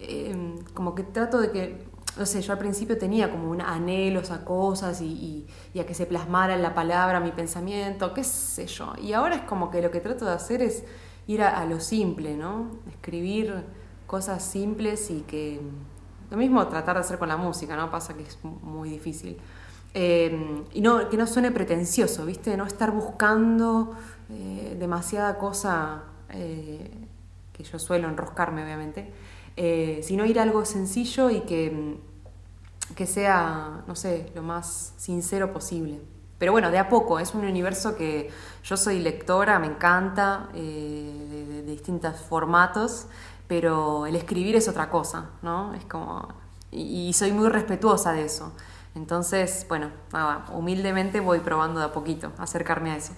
eh, 0.00 0.54
como 0.72 0.94
que 0.94 1.02
trato 1.02 1.38
de 1.40 1.50
que, 1.50 1.84
no 2.16 2.24
sé, 2.24 2.40
yo 2.40 2.54
al 2.54 2.58
principio 2.58 2.96
tenía 2.96 3.30
como 3.30 3.50
un 3.50 3.60
anhelos 3.60 4.30
a 4.30 4.46
cosas 4.46 5.02
y, 5.02 5.46
y, 5.74 5.78
a 5.78 5.84
que 5.84 5.92
se 5.92 6.06
plasmara 6.06 6.54
en 6.54 6.62
la 6.62 6.74
palabra 6.74 7.20
mi 7.20 7.32
pensamiento, 7.32 8.14
qué 8.14 8.24
sé 8.24 8.66
yo. 8.66 8.94
Y 8.98 9.12
ahora 9.12 9.36
es 9.36 9.42
como 9.42 9.70
que 9.70 9.82
lo 9.82 9.90
que 9.90 10.00
trato 10.00 10.24
de 10.24 10.32
hacer 10.32 10.62
es 10.62 10.84
ir 11.26 11.42
a, 11.42 11.62
lo 11.66 11.80
simple, 11.80 12.34
¿no? 12.34 12.70
Escribir 12.88 13.62
cosas 14.08 14.42
simples 14.42 15.08
y 15.10 15.20
que... 15.20 15.60
Lo 16.30 16.36
mismo 16.36 16.66
tratar 16.66 16.96
de 16.96 17.00
hacer 17.02 17.18
con 17.18 17.28
la 17.28 17.36
música, 17.36 17.76
¿no? 17.76 17.90
Pasa 17.90 18.14
que 18.14 18.24
es 18.24 18.38
muy 18.42 18.90
difícil. 18.90 19.38
Eh, 19.94 20.64
y 20.74 20.80
no, 20.80 21.08
que 21.08 21.16
no 21.16 21.26
suene 21.26 21.52
pretencioso, 21.52 22.26
¿viste? 22.26 22.56
No 22.56 22.66
estar 22.66 22.90
buscando 22.90 23.94
eh, 24.28 24.76
demasiada 24.78 25.38
cosa 25.38 26.02
que 26.28 27.64
yo 27.64 27.78
suelo 27.78 28.08
enroscarme, 28.08 28.62
obviamente. 28.62 29.10
Eh, 29.60 30.02
sino 30.04 30.24
ir 30.24 30.38
a 30.38 30.44
algo 30.44 30.64
sencillo 30.64 31.30
y 31.30 31.40
que, 31.40 31.98
que 32.94 33.06
sea, 33.06 33.82
no 33.88 33.96
sé, 33.96 34.30
lo 34.36 34.44
más 34.44 34.94
sincero 34.98 35.52
posible. 35.52 35.98
Pero 36.38 36.52
bueno, 36.52 36.70
de 36.70 36.78
a 36.78 36.88
poco, 36.88 37.18
es 37.18 37.34
un 37.34 37.44
universo 37.44 37.96
que 37.96 38.30
yo 38.62 38.76
soy 38.76 39.00
lectora, 39.00 39.58
me 39.58 39.66
encanta, 39.66 40.48
eh, 40.54 41.42
de, 41.50 41.62
distintos 41.64 42.20
formatos, 42.20 43.06
pero 43.48 44.06
el 44.06 44.14
escribir 44.14 44.54
es 44.54 44.68
otra 44.68 44.90
cosa, 44.90 45.30
¿no? 45.42 45.74
Es 45.74 45.84
como. 45.86 46.28
Y, 46.70 47.12
soy 47.14 47.32
muy 47.32 47.48
respetuosa 47.48 48.12
de 48.12 48.26
eso. 48.26 48.52
Entonces, 48.94 49.64
bueno, 49.68 49.90
nada, 50.12 50.44
humildemente 50.52 51.20
voy 51.20 51.40
probando 51.40 51.80
de 51.80 51.86
a 51.86 51.92
poquito, 51.92 52.32
acercarme 52.36 52.90
a 52.90 52.96
eso. 52.96 53.12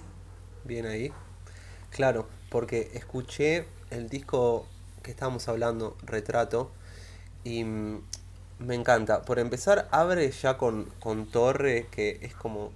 Bien 0.63 0.85
ahí. 0.85 1.11
Claro, 1.89 2.27
porque 2.49 2.91
escuché 2.93 3.67
el 3.89 4.07
disco 4.07 4.65
que 5.03 5.11
estábamos 5.11 5.49
hablando, 5.49 5.97
retrato, 6.03 6.71
y 7.43 7.65
mm, 7.65 8.01
me 8.59 8.75
encanta. 8.75 9.23
Por 9.23 9.37
empezar, 9.39 9.89
abre 9.91 10.31
ya 10.31 10.57
con, 10.57 10.85
con 10.99 11.25
Torre, 11.25 11.87
que 11.91 12.19
es 12.21 12.33
como 12.35 12.71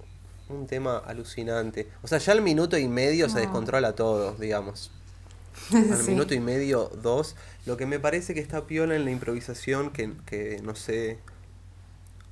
un 0.48 0.66
tema 0.66 0.98
alucinante. 0.98 1.88
O 2.02 2.08
sea, 2.08 2.18
ya 2.18 2.32
al 2.32 2.42
minuto 2.42 2.76
y 2.76 2.86
medio 2.86 3.28
se 3.30 3.40
descontrola 3.40 3.94
todo, 3.94 4.32
digamos. 4.34 4.90
Al 5.72 6.04
minuto 6.04 6.34
y 6.34 6.40
medio, 6.40 6.90
dos. 7.02 7.36
Lo 7.64 7.76
que 7.76 7.86
me 7.86 7.98
parece 7.98 8.34
que 8.34 8.40
está 8.40 8.66
piola 8.66 8.94
en 8.96 9.04
la 9.04 9.10
improvisación, 9.10 9.90
que, 9.90 10.12
que 10.26 10.60
no 10.62 10.74
sé 10.74 11.18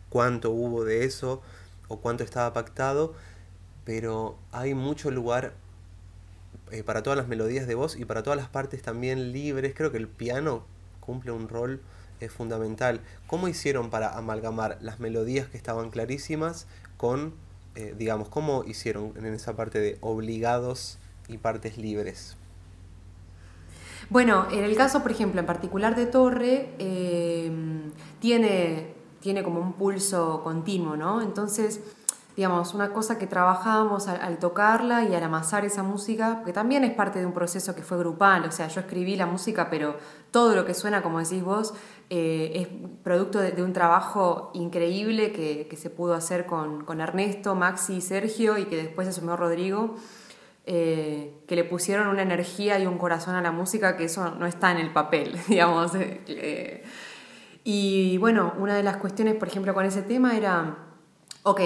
cuánto 0.09 0.51
hubo 0.51 0.85
de 0.85 1.05
eso 1.05 1.43
o 1.89 1.99
cuánto 1.99 2.23
estaba 2.23 2.53
pactado, 2.53 3.15
pero 3.85 4.39
hay 4.53 4.75
mucho 4.75 5.11
lugar 5.11 5.55
eh, 6.71 6.83
para 6.83 7.03
todas 7.03 7.17
las 7.17 7.29
melodías 7.29 7.67
de 7.67 7.75
voz 7.75 7.97
y 7.97 8.05
para 8.05 8.23
todas 8.23 8.37
las 8.37 8.49
partes 8.49 8.83
también 8.83 9.33
libres. 9.33 9.75
Creo 9.75 9.91
que 9.91 9.99
el 9.99 10.09
piano 10.09 10.65
cumple 11.01 11.33
un 11.33 11.49
rol 11.49 11.81
eh, 12.21 12.29
fundamental. 12.29 13.01
¿Cómo 13.27 13.49
hicieron 13.49 13.91
para 13.91 14.17
amalgamar 14.17 14.79
las 14.81 15.01
melodías 15.01 15.49
que 15.49 15.57
estaban 15.57 15.91
clarísimas 15.91 16.67
con, 16.97 17.35
eh, 17.75 17.95
digamos, 17.99 18.29
cómo 18.29 18.65
hicieron 18.65 19.13
en 19.17 19.27
esa 19.27 19.57
parte 19.57 19.79
de 19.81 19.99
obligados 20.01 20.99
y 21.29 21.39
partes 21.39 21.77
libres? 21.77 22.37
Bueno, 24.11 24.47
en 24.51 24.65
el 24.65 24.77
caso, 24.77 25.03
por 25.03 25.11
ejemplo, 25.11 25.41
en 25.41 25.47
particular 25.47 25.97
de 25.97 26.07
Torre, 26.07 26.75
tiene, 28.21 28.95
tiene 29.21 29.43
como 29.43 29.61
un 29.61 29.73
pulso 29.75 30.43
continuo, 30.43 30.97
¿no? 30.97 31.23
Entonces, 31.23 31.81
digamos, 32.37 32.75
una 32.75 32.93
cosa 32.93 33.17
que 33.17 33.27
trabajábamos 33.27 34.09
al, 34.09 34.39
tocarla 34.39 35.05
y 35.05 35.15
al 35.15 35.23
amasar 35.23 35.65
esa 35.65 35.83
música, 35.83 36.43
que 36.45 36.53
también 36.53 36.83
es 36.83 36.93
parte 36.93 37.21
de 37.21 37.27
un 37.27 37.33
proceso 37.33 37.75
que 37.75 37.83
fue 37.83 37.97
grupal, 37.99 38.45
o 38.45 38.51
sea, 38.51 38.67
yo 38.69 38.81
escribí 38.81 39.15
la 39.15 39.27
música, 39.27 39.71
pero 39.71 39.97
todo 40.33 40.55
lo 40.57 40.65
que 40.65 40.75
suena, 40.75 41.03
como 41.03 41.21
decís 41.21 41.45
vos, 41.45 41.75
eh, 42.11 42.53
es 42.55 42.69
producto 43.05 43.39
de, 43.39 43.63
un 43.63 43.73
trabajo 43.73 44.51
increíble 44.55 45.33
que, 45.33 45.77
se 45.77 45.91
pudo 45.91 46.15
hacer 46.15 46.47
con, 46.47 47.01
Ernesto, 47.01 47.55
Maxi 47.55 47.95
y 47.95 48.01
Sergio 48.01 48.59
y 48.59 48.65
que 48.65 48.77
después 48.77 49.07
asumió 49.07 49.37
Rodrigo. 49.37 49.95
Eh, 50.67 51.43
que 51.47 51.57
le 51.57 51.65
pusieron 51.65 52.09
una 52.09 52.23
energía 52.23 52.79
y 52.79 52.87
un 52.87 52.97
corazón 52.97 53.35
a 53.35 53.43
la 53.43 53.53
música 53.53 53.99
que 53.99 54.05
eso 54.05 54.35
no 54.35 54.47
está 54.47 54.71
en 54.71 54.79
el 54.79 54.93
papel, 54.93 55.39
digamos. 55.49 55.93
Eh, 55.95 56.83
y 57.65 58.19
bueno, 58.19 58.55
una 58.59 58.75
de 58.75 58.83
las 58.83 58.97
cuestiones, 58.97 59.35
por 59.35 59.49
ejemplo, 59.49 59.75
con 59.75 59.85
ese 59.85 60.03
tema 60.03 60.37
era, 60.37 60.77
ok, 61.43 61.61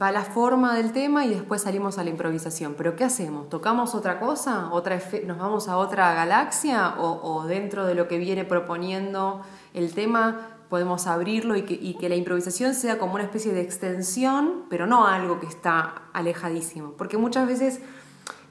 va 0.00 0.10
la 0.10 0.22
forma 0.22 0.74
del 0.74 0.92
tema 0.92 1.24
y 1.24 1.30
después 1.30 1.62
salimos 1.62 1.98
a 1.98 2.04
la 2.04 2.10
improvisación. 2.10 2.74
Pero 2.76 2.96
¿qué 2.96 3.04
hacemos? 3.04 3.48
¿Tocamos 3.48 3.94
otra 3.94 4.18
cosa? 4.18 4.70
¿Otra 4.72 5.00
¿Nos 5.26 5.38
vamos 5.38 5.68
a 5.68 5.76
otra 5.76 6.14
galaxia? 6.14 6.94
¿O, 6.98 7.44
dentro 7.46 7.86
de 7.86 7.94
lo 7.94 8.08
que 8.08 8.18
viene 8.18 8.44
proponiendo 8.44 9.42
el 9.72 9.94
tema 9.94 10.50
podemos 10.68 11.06
abrirlo 11.06 11.56
y 11.56 11.62
que, 11.62 12.08
la 12.08 12.16
improvisación 12.16 12.74
sea 12.74 12.98
como 12.98 13.14
una 13.14 13.24
especie 13.24 13.52
de 13.52 13.60
extensión, 13.60 14.64
pero 14.68 14.86
no 14.86 15.06
algo 15.06 15.38
que 15.38 15.46
está 15.46 16.02
alejadísimo? 16.12 16.94
Porque 16.96 17.16
muchas 17.16 17.46
veces, 17.46 17.80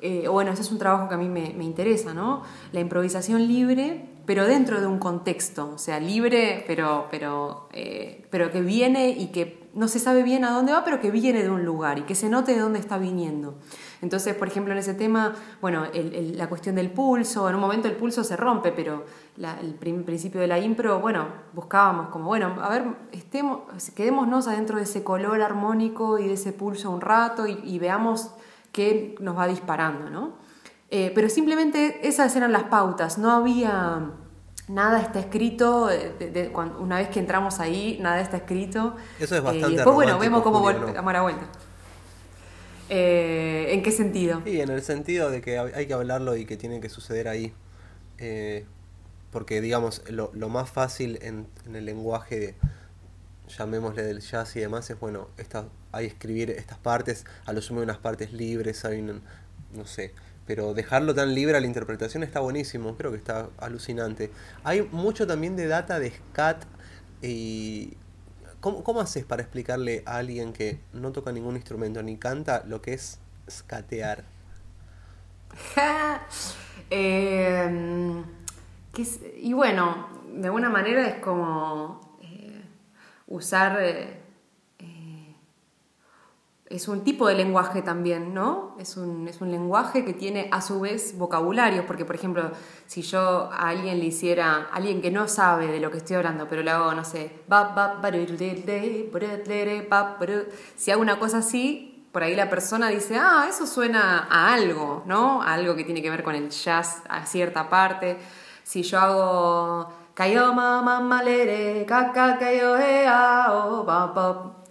eh, 0.03 0.27
bueno, 0.27 0.51
ese 0.51 0.61
es 0.61 0.71
un 0.71 0.77
trabajo 0.77 1.07
que 1.07 1.15
a 1.15 1.17
mí 1.17 1.29
me, 1.29 1.63
interesa, 1.63 2.13
¿no? 2.13 2.43
La 2.71 2.81
improvisación 2.81 3.47
libre 3.47 4.09
pero 4.25 4.45
dentro 4.45 4.79
de 4.79 4.87
un 4.87 4.99
contexto, 4.99 5.71
o 5.75 5.77
sea, 5.77 5.99
libre, 5.99 6.63
pero, 6.65 7.07
pero, 7.11 7.67
eh, 7.73 8.25
pero 8.29 8.51
que 8.51 8.61
viene 8.61 9.09
y 9.09 9.27
que 9.27 9.69
no 9.73 9.87
se 9.87 9.99
sabe 9.99 10.23
bien 10.23 10.45
a 10.45 10.51
dónde 10.51 10.71
va, 10.71 10.85
pero 10.85 11.01
que 11.01 11.11
viene 11.11 11.43
de 11.43 11.49
un 11.49 11.65
lugar 11.65 11.99
y 11.99 12.03
que 12.03 12.15
se 12.15 12.29
note 12.29 12.53
de 12.53 12.59
dónde 12.59 12.79
está 12.79 12.97
viniendo. 12.97 13.55
Entonces, 14.01 14.35
por 14.35 14.47
ejemplo, 14.47 14.71
en 14.73 14.79
ese 14.79 14.93
tema, 14.93 15.33
bueno, 15.61 15.85
la 15.93 16.47
cuestión 16.47 16.75
del 16.75 16.91
pulso, 16.91 17.49
en 17.49 17.55
un 17.55 17.61
momento 17.61 17.87
el 17.87 17.95
pulso 17.95 18.23
se 18.23 18.35
rompe, 18.35 18.71
pero 18.71 19.05
el 19.37 19.73
principio 19.75 20.39
de 20.41 20.47
la 20.47 20.59
impro, 20.59 20.99
bueno, 20.99 21.27
buscábamos 21.53 22.09
como, 22.09 22.25
bueno, 22.25 22.55
a 22.61 22.69
ver, 22.69 22.83
estemos, 23.11 23.61
quedémonos 23.95 24.47
adentro 24.47 24.77
de 24.77 24.83
ese 24.83 25.03
color 25.03 25.41
armónico 25.41 26.19
y 26.19 26.27
de 26.27 26.33
ese 26.33 26.53
pulso 26.53 26.91
un 26.91 27.01
rato 27.01 27.47
y, 27.47 27.79
veamos 27.79 28.31
qué 28.73 29.15
nos 29.21 29.37
va 29.37 29.47
disparando, 29.47 30.09
¿no? 30.09 30.33
Eh, 30.89 31.13
pero 31.15 31.29
simplemente 31.29 32.05
esas 32.05 32.35
eran 32.35 32.51
las 32.51 32.63
pautas, 32.65 33.17
no 33.17 33.31
había 33.31 34.11
nada 34.67 35.01
está 35.01 35.19
escrito, 35.19 35.89
eh, 35.91 36.51
una 36.79 36.97
vez 36.97 37.09
que 37.09 37.19
entramos 37.19 37.59
ahí, 37.59 37.97
nada 38.01 38.21
está 38.21 38.37
escrito. 38.37 38.95
Eso 39.19 39.35
es 39.35 39.43
bastante. 39.43 39.71
y 39.71 39.75
después, 39.75 39.95
bueno, 39.95 40.19
vemos 40.19 40.41
cómo 40.43 40.61
vamos 40.61 41.15
a 41.15 41.21
vuelta. 41.21 41.47
Eh, 42.89 43.67
¿En 43.69 43.81
qué 43.81 43.91
sentido? 43.91 44.41
Sí, 44.45 44.61
en 44.61 44.69
el 44.69 44.81
sentido 44.81 45.29
de 45.29 45.41
que 45.41 45.57
hay 45.57 45.87
que 45.87 45.93
hablarlo 45.93 46.35
y 46.35 46.45
que 46.45 46.57
tiene 46.57 46.79
que 46.79 46.89
suceder 46.89 47.27
ahí. 47.27 47.53
Eh, 48.17 48.65
porque, 49.31 49.61
digamos, 49.61 50.03
lo, 50.09 50.31
más 50.49 50.69
fácil 50.69 51.17
en, 51.21 51.47
el 51.73 51.85
lenguaje, 51.85 52.55
llamémosle 53.57 54.03
del 54.03 54.19
jazz 54.21 54.55
y 54.55 54.59
demás, 54.59 54.89
es, 54.89 54.99
bueno, 54.99 55.27
esta, 55.37 55.65
hay 55.93 56.07
escribir 56.07 56.49
estas 56.51 56.79
partes, 56.79 57.25
a 57.45 57.53
lo 57.53 57.61
sumo 57.61 57.81
unas 57.81 57.99
partes 57.99 58.33
libres, 58.33 58.83
hay 58.83 59.01
no 59.01 59.85
sé, 59.85 60.13
pero 60.45 60.73
dejarlo 60.73 61.15
tan 61.15 61.33
libre 61.33 61.55
a 61.55 61.61
la 61.61 61.67
interpretación 61.67 62.23
está 62.23 62.39
buenísimo, 62.41 62.95
creo 62.97 63.11
que 63.11 63.17
está 63.17 63.47
alucinante. 63.57 64.31
Hay 64.63 64.81
mucho 64.91 65.25
también 65.25 65.55
de 65.55 65.67
data 65.67 65.99
de 65.99 66.11
scat 66.11 66.65
y... 67.21 67.97
¿Cómo, 68.59 69.01
haces 69.01 69.25
para 69.25 69.41
explicarle 69.41 70.03
a 70.05 70.15
alguien 70.15 70.53
que 70.53 70.79
no 70.93 71.11
toca 71.11 71.33
ningún 71.33 71.57
instrumento 71.57 72.01
ni 72.01 72.15
canta 72.15 72.63
lo 72.65 72.81
que 72.81 72.93
es 72.93 73.19
skatear? 73.49 74.23
Em, 76.89 78.23
y 79.41 79.53
bueno, 79.53 80.07
de 80.33 80.45
alguna 80.45 80.69
manera 80.69 81.07
es 81.07 81.15
como 81.21 82.17
eh, 82.21 82.61
usar... 83.27 83.77
Eh, 83.81 84.22
es 86.73 86.87
un 86.87 87.03
tipo 87.03 87.27
de 87.27 87.35
lenguaje 87.35 87.83
también, 87.83 88.33
¿no? 88.33 88.75
Es 88.79 88.97
un, 88.97 89.27
es 89.27 89.41
un 89.41 89.51
lenguaje 89.51 90.03
que 90.03 90.13
tiene 90.13 90.49
a 90.51 90.59
su 90.59 90.79
vez 90.79 91.15
vocabulario, 91.17 91.85
porque 91.85 92.03
por 92.03 92.15
ejemplo, 92.15 92.49
si 92.87 93.03
yo 93.03 93.49
a 93.51 93.69
alguien 93.69 93.99
le 93.99 94.05
hiciera, 94.05 94.69
alguien 94.71 94.99
que 94.99 95.11
no 95.11 95.27
sabe 95.27 95.67
de 95.67 95.79
lo 95.79 95.91
que 95.91 95.99
estoy 95.99 96.15
hablando, 96.15 96.47
pero 96.49 96.63
le 96.63 96.71
hago, 96.71 96.91
no 96.95 97.05
sé, 97.05 97.31
si 100.75 100.91
hago 100.91 101.01
una 101.01 101.19
cosa 101.19 101.37
así, 101.37 102.07
por 102.11 102.23
ahí 102.23 102.35
la 102.35 102.49
persona 102.49 102.89
dice, 102.89 103.17
ah, 103.17 103.45
eso 103.47 103.67
suena 103.67 104.27
a 104.29 104.53
algo, 104.53 105.03
¿no? 105.05 105.43
A 105.43 105.53
algo 105.53 105.75
que 105.75 105.83
tiene 105.83 106.01
que 106.01 106.09
ver 106.09 106.23
con 106.23 106.33
el 106.33 106.49
jazz 106.49 107.03
a 107.07 107.25
cierta 107.27 107.69
parte. 107.69 108.17
Si 108.63 108.81
yo 108.81 108.99
hago, 108.99 109.93
kayo 110.15 110.53
o 113.51 113.85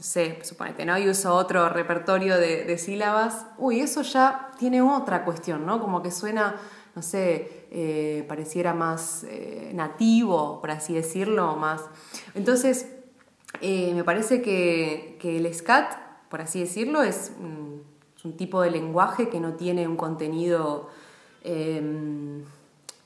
sé, 0.02 0.38
suponete, 0.42 0.84
¿no? 0.84 0.98
Y 0.98 1.08
uso 1.08 1.34
otro 1.34 1.68
repertorio 1.68 2.36
de, 2.38 2.76
sílabas, 2.78 3.46
uy, 3.58 3.80
eso 3.80 4.02
ya 4.02 4.50
tiene 4.58 4.82
otra 4.82 5.24
cuestión, 5.24 5.64
¿no? 5.64 5.80
Como 5.80 6.02
que 6.02 6.10
suena, 6.10 6.56
no 6.94 7.02
sé, 7.02 7.66
eh, 7.70 8.24
pareciera 8.28 8.74
más 8.74 9.24
eh, 9.24 9.70
nativo, 9.74 10.60
por 10.60 10.70
así 10.70 10.94
decirlo, 10.94 11.56
más. 11.56 11.82
Entonces, 12.34 12.86
me 13.60 14.02
parece 14.04 14.42
que, 14.42 15.18
el 15.22 15.54
SCAT, 15.54 15.94
por 16.28 16.40
así 16.40 16.60
decirlo, 16.60 17.02
es, 17.02 17.32
un 18.24 18.36
tipo 18.36 18.62
de 18.62 18.70
lenguaje 18.70 19.28
que 19.28 19.40
no 19.40 19.54
tiene 19.54 19.88
un 19.88 19.96
contenido 19.96 20.88
em, 21.42 22.44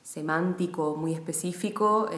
semántico 0.06 0.94
muy 0.94 1.12
específico 1.14 2.08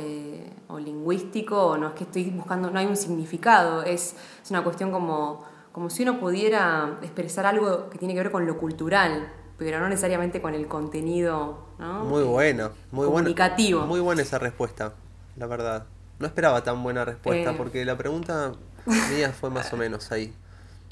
o 0.68 0.78
lingüístico, 0.78 1.68
o 1.68 1.78
no 1.78 1.88
es 1.88 1.94
que 1.94 2.04
estoy 2.04 2.24
buscando, 2.30 2.70
no 2.70 2.78
hay 2.78 2.86
un 2.86 2.96
significado, 2.96 3.82
es, 3.82 4.14
es 4.42 4.50
una 4.50 4.62
cuestión 4.62 4.90
como 4.92 5.46
como 5.78 5.90
si 5.90 6.02
uno 6.02 6.18
pudiera 6.18 6.98
expresar 7.02 7.46
algo 7.46 7.88
que 7.88 7.98
tiene 7.98 8.12
que 8.12 8.20
ver 8.20 8.32
con 8.32 8.44
lo 8.46 8.58
cultural, 8.58 9.32
pero 9.58 9.78
no 9.78 9.88
necesariamente 9.88 10.42
con 10.42 10.52
el 10.54 10.66
contenido 10.66 11.68
muy 11.78 12.24
bueno, 12.24 12.72
muy 12.90 13.06
comunicativo. 13.06 13.86
muy 13.86 14.00
buena 14.00 14.22
esa 14.22 14.40
respuesta, 14.40 14.94
la 15.36 15.46
verdad. 15.46 15.86
No 16.18 16.26
esperaba 16.26 16.64
tan 16.64 16.82
buena 16.82 17.04
respuesta, 17.04 17.52
eh. 17.52 17.54
porque 17.56 17.84
la 17.84 17.96
pregunta 17.96 18.54
mía 18.86 19.32
fue 19.32 19.50
más 19.50 19.72
o 19.72 19.76
menos 19.76 20.10
ahí. 20.10 20.34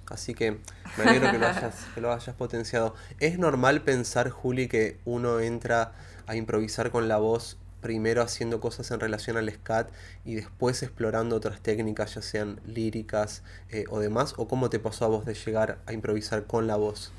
Así 0.09 0.35
que 0.35 0.61
me 0.97 1.03
alegro 1.03 1.33
que 1.33 1.39
lo, 1.39 1.49
hayas, 1.49 1.87
que 1.93 2.01
lo 2.01 2.13
hayas 2.13 2.37
potenciado. 2.37 2.95
¿Es 3.19 3.41
normal 3.41 3.83
pensar, 3.83 4.31
Juli, 4.31 4.69
que 4.69 5.01
uno 5.05 5.41
entra 5.41 5.95
a 6.27 6.37
improvisar 6.37 6.91
con 6.91 7.09
la 7.09 7.19
voz 7.19 7.57
primero 7.81 8.23
haciendo 8.23 8.61
cosas 8.61 8.91
en 8.91 8.99
relación 8.99 9.37
al 9.37 9.49
scat 9.49 9.89
y 10.25 10.35
después 10.35 10.83
explorando 10.83 11.37
otras 11.37 11.61
técnicas, 11.61 12.15
ya 12.15 12.23
sean 12.23 12.61
líricas 12.67 13.43
eh, 13.71 13.85
o 13.91 14.01
demás? 14.01 14.35
¿O 14.39 14.49
cómo 14.49 14.71
te 14.71 14.79
pasó 14.81 15.05
a 15.05 15.09
vos 15.09 15.25
de 15.25 15.35
llegar 15.35 15.79
a 15.87 15.93
improvisar 15.93 16.47
con 16.47 16.67
la 16.67 16.77
voz? 16.77 17.13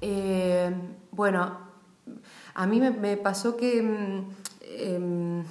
Eh, 0.00 0.72
bueno, 1.10 1.58
a 2.54 2.66
mí 2.66 2.80
me, 2.80 3.16
pasó 3.16 3.56
que 3.56 3.82
mm, 3.82 4.30
em, 4.62 5.44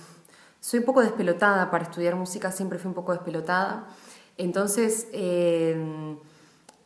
soy 0.59 0.79
un 0.79 0.85
poco 0.85 1.01
despelotada 1.01 1.69
para 1.69 1.83
estudiar 1.83 2.15
música, 2.15 2.51
siempre 2.51 2.79
fui 2.79 2.89
un 2.89 2.95
poco 2.95 3.11
despelotada. 3.11 3.87
Entonces, 4.37 5.07
em, 5.11 6.17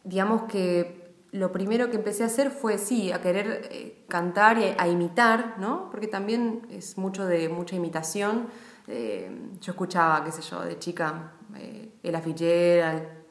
digamos 0.03 0.43
que 0.43 1.02
lo 1.33 1.51
primero 1.51 1.89
que 1.89 1.97
empecé 1.97 2.23
a 2.23 2.27
hacer 2.27 2.51
fue, 2.51 2.77
sí, 2.77 3.11
a 3.11 3.19
querer 3.19 3.67
eh, 3.71 4.05
cantar 4.07 4.59
y 4.59 4.75
a, 4.77 4.87
imitar, 4.87 5.55
¿no? 5.57 5.89
Porque 5.89 6.07
también 6.07 6.61
es 6.69 6.97
mucho 6.97 7.25
de 7.25 7.49
mucha 7.49 7.75
imitación. 7.75 8.47
Eh, 8.87 9.31
yo 9.59 9.71
escuchaba, 9.71 10.23
qué 10.23 10.31
sé 10.31 10.43
yo, 10.43 10.61
de 10.61 10.77
chica, 10.77 11.31
eh, 11.57 11.89
Ella 12.03 12.21
Fitzgerald, 12.21 13.23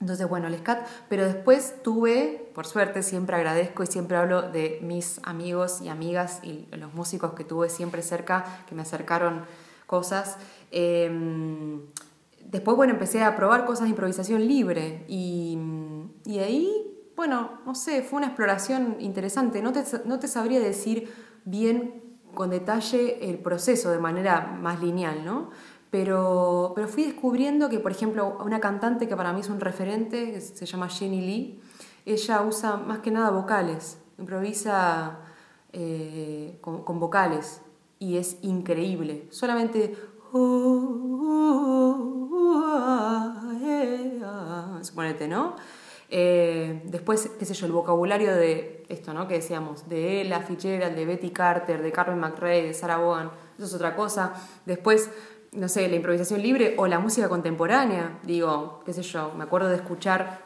entonces, 0.00 0.28
bueno, 0.28 0.46
el 0.46 0.56
SCAT, 0.56 0.86
pero 1.08 1.24
después 1.24 1.82
tuve, 1.82 2.52
por 2.54 2.66
suerte, 2.66 3.02
siempre 3.02 3.34
agradezco 3.34 3.82
y 3.82 3.88
siempre 3.88 4.16
hablo 4.16 4.42
de 4.42 4.78
mis 4.80 5.20
amigos 5.24 5.80
y 5.80 5.88
amigas 5.88 6.38
y 6.44 6.68
los 6.76 6.94
músicos 6.94 7.32
que 7.32 7.42
tuve 7.42 7.68
siempre 7.68 8.02
cerca, 8.02 8.62
que 8.68 8.76
me 8.76 8.82
acercaron 8.82 9.44
cosas. 9.86 10.36
Em, 10.70 11.80
después, 12.44 12.76
bueno, 12.76 12.92
empecé 12.92 13.24
a 13.24 13.34
probar 13.34 13.64
cosas 13.64 13.84
de 13.84 13.90
improvisación 13.90 14.46
libre 14.46 15.04
y, 15.08 15.58
y 16.24 16.38
ahí 16.38 16.87
bueno, 17.18 17.50
no 17.66 17.74
sé, 17.74 18.04
fue 18.04 18.18
una 18.18 18.28
exploración 18.28 18.94
interesante. 19.00 19.60
No 19.60 19.72
te, 19.72 19.82
no 20.04 20.20
te 20.20 20.28
sabría 20.28 20.60
decir 20.60 21.12
bien 21.44 22.00
con 22.32 22.48
detalle 22.48 23.28
el 23.28 23.40
proceso 23.40 23.90
de 23.90 23.98
manera 23.98 24.56
más 24.60 24.80
lineal, 24.80 25.24
¿no? 25.24 25.50
Pero, 25.90 26.70
pero 26.76 26.86
fui 26.86 27.02
descubriendo 27.02 27.68
que, 27.68 27.80
por 27.80 27.90
ejemplo, 27.90 28.38
una 28.44 28.60
cantante 28.60 29.08
que 29.08 29.16
para 29.16 29.32
mí 29.32 29.40
es 29.40 29.48
un 29.48 29.58
referente, 29.58 30.40
se 30.40 30.64
llama 30.64 30.88
Jenny 30.88 31.20
Lee, 31.20 31.60
ella 32.06 32.42
usa 32.42 32.76
más 32.76 33.00
que 33.00 33.10
nada 33.10 33.30
vocales, 33.30 33.98
improvisa 34.16 35.18
eh, 35.72 36.58
con, 36.60 37.00
vocales 37.00 37.62
y 37.98 38.16
es 38.18 38.36
increíble. 38.42 39.26
Solamente... 39.30 39.96
Suponete, 44.82 45.26
¿no? 45.26 45.56
Eh, 46.10 46.82
después, 46.84 47.30
qué 47.38 47.44
sé 47.44 47.54
yo, 47.54 47.66
el 47.66 47.72
vocabulario 47.72 48.34
de 48.34 48.84
esto, 48.88 49.12
¿no? 49.12 49.28
Que 49.28 49.34
decíamos, 49.34 49.88
de 49.88 50.22
Ella 50.22 50.40
Fitzgerald, 50.40 50.96
de 50.96 51.04
Betty 51.04 51.30
Carter, 51.30 51.82
de 51.82 51.92
Carmen 51.92 52.18
McRae, 52.18 52.62
de 52.62 52.74
Sarah 52.74 52.96
Vaughan, 52.96 53.30
eso 53.56 53.66
es 53.66 53.74
otra 53.74 53.94
cosa. 53.94 54.32
Después, 54.64 55.10
no 55.52 55.68
sé, 55.68 55.88
la 55.88 55.96
improvisación 55.96 56.40
libre 56.40 56.74
o 56.78 56.86
la 56.86 56.98
música 56.98 57.28
contemporánea, 57.28 58.18
digo, 58.22 58.82
qué 58.86 58.92
sé 58.94 59.02
yo, 59.02 59.32
me 59.36 59.44
acuerdo 59.44 59.68
de 59.68 59.76
escuchar 59.76 60.40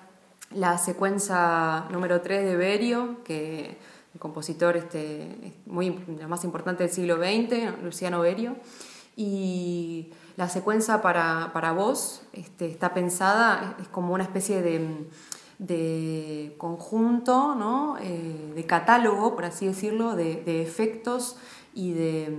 la 0.50 0.78
secuencia 0.78 1.86
número 1.90 2.20
3 2.20 2.44
de 2.44 2.56
Berio, 2.56 3.22
que 3.24 3.78
el 4.12 4.20
compositor 4.20 4.76
este, 4.76 5.54
muy, 5.66 5.90
más 6.28 6.44
importante 6.44 6.82
del 6.82 6.92
siglo 6.92 7.16
XX, 7.16 7.82
Luciano 7.82 8.20
Berio, 8.20 8.56
y 9.16 10.12
la 10.36 10.48
secuencia 10.48 11.02
para, 11.02 11.50
para 11.52 11.72
voz 11.72 12.22
este, 12.32 12.66
está 12.66 12.94
pensada, 12.94 13.76
es 13.80 13.88
como 13.88 14.14
una 14.14 14.24
especie 14.24 14.62
de 14.62 15.06
de 15.62 16.56
conjunto, 16.58 17.54
¿no? 17.54 17.96
Eh, 18.00 18.52
de 18.54 18.66
catálogo, 18.66 19.36
por 19.36 19.44
así 19.44 19.66
decirlo, 19.66 20.16
de, 20.16 20.60
efectos 20.60 21.36
y 21.72 21.92
de, 21.92 22.36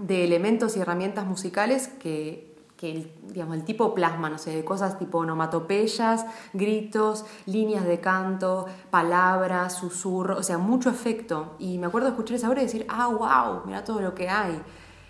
de, 0.00 0.24
elementos 0.24 0.76
y 0.76 0.80
herramientas 0.80 1.26
musicales 1.26 1.88
que, 1.88 2.56
el, 2.80 3.12
digamos, 3.28 3.56
el 3.56 3.64
tipo 3.64 3.94
plasma, 3.94 4.30
no 4.30 4.38
sé, 4.38 4.56
de 4.56 4.64
cosas 4.64 4.98
tipo 4.98 5.18
onomatopeyas, 5.18 6.24
gritos, 6.54 7.26
líneas 7.44 7.84
de 7.84 8.00
canto, 8.00 8.64
palabras, 8.90 9.74
susurros, 9.74 10.38
o 10.38 10.42
sea, 10.42 10.56
mucho 10.56 10.88
efecto. 10.88 11.56
Y 11.58 11.76
me 11.76 11.86
acuerdo 11.86 12.08
escuchar 12.08 12.36
esa 12.36 12.48
obra 12.48 12.62
y 12.62 12.64
decir, 12.64 12.86
ah, 12.88 13.08
wow, 13.08 13.66
mira 13.66 13.84
todo 13.84 14.00
lo 14.00 14.14
que 14.14 14.30
hay. 14.30 14.58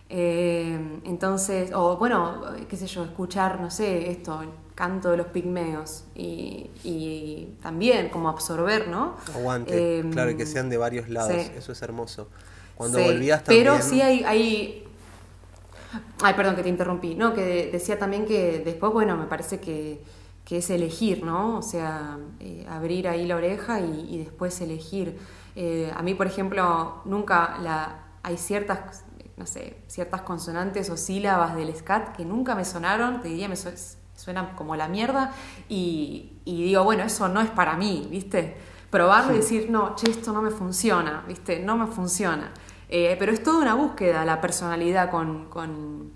Eh, 0.08 1.00
entonces, 1.04 1.72
o 1.72 1.96
bueno, 1.98 2.40
qué 2.68 2.76
sé 2.76 2.88
yo, 2.88 3.04
escuchar, 3.04 3.60
no 3.60 3.70
sé, 3.70 4.10
esto, 4.10 4.40
canto 4.76 5.10
de 5.10 5.16
los 5.16 5.28
pigmeos 5.28 6.04
y, 6.14 7.48
también 7.62 8.10
como 8.10 8.28
absorber, 8.28 8.86
¿no? 8.86 9.16
Aguante, 9.34 9.98
em, 9.98 10.12
claro, 10.12 10.30
y 10.30 10.36
que 10.36 10.46
sean 10.46 10.68
de 10.68 10.76
varios 10.76 11.08
lados, 11.08 11.32
eso 11.56 11.72
es 11.72 11.82
hermoso. 11.82 12.28
Cuando 12.76 13.02
volvías 13.02 13.42
también... 13.42 13.64
Pero 13.64 13.82
sí 13.82 14.02
hay, 14.02 14.22
hay... 14.22 14.84
Ay, 16.22 16.34
perdón 16.34 16.56
que 16.56 16.62
te 16.62 16.68
interrumpí, 16.68 17.14
no, 17.14 17.32
que 17.34 17.70
decía 17.72 17.98
también 17.98 18.26
que 18.26 18.60
después, 18.64 18.92
bueno, 18.92 19.16
me 19.16 19.24
parece 19.24 19.60
que, 19.60 20.04
es 20.48 20.70
elegir, 20.70 21.24
¿no? 21.24 21.56
O 21.56 21.62
sea, 21.62 22.18
eh, 22.38 22.66
abrir 22.68 23.08
ahí 23.08 23.26
la 23.26 23.36
oreja 23.36 23.80
y, 23.80 24.18
después 24.18 24.60
elegir. 24.60 25.18
Eh, 25.56 25.90
a 25.96 26.02
mí, 26.02 26.14
por 26.14 26.26
ejemplo, 26.26 27.00
nunca 27.06 27.58
la... 27.62 28.02
Hay 28.22 28.36
ciertas 28.36 29.04
no 29.36 29.44
sé, 29.46 29.76
ciertas 29.86 30.22
consonantes 30.22 30.88
o 30.88 30.96
sílabas 30.96 31.54
del 31.56 31.74
scat 31.76 32.16
que 32.16 32.24
nunca 32.24 32.54
me 32.54 32.64
sonaron, 32.64 33.20
te 33.20 33.28
diría, 33.28 33.48
me 33.48 33.56
suenan 34.16 34.54
como 34.56 34.74
la 34.74 34.88
mierda, 34.88 35.32
y, 35.68 36.40
digo, 36.44 36.82
bueno, 36.84 37.04
eso 37.04 37.28
no 37.28 37.40
es 37.40 37.50
para 37.50 37.76
mí, 37.76 38.08
¿viste? 38.10 38.56
Probarlo 38.90 39.34
y 39.34 39.38
decir, 39.38 39.70
no, 39.70 39.94
che, 39.94 40.10
esto 40.10 40.32
no 40.32 40.42
me 40.42 40.50
funciona, 40.50 41.24
¿viste? 41.28 41.60
No 41.60 41.76
me 41.76 41.86
funciona. 41.86 42.52
Eh, 42.88 43.16
pero 43.18 43.32
es 43.32 43.42
toda 43.42 43.60
una 43.60 43.74
búsqueda 43.74 44.24
la 44.24 44.40
personalidad 44.40 45.10
con, 45.10 45.48
con, 45.50 46.12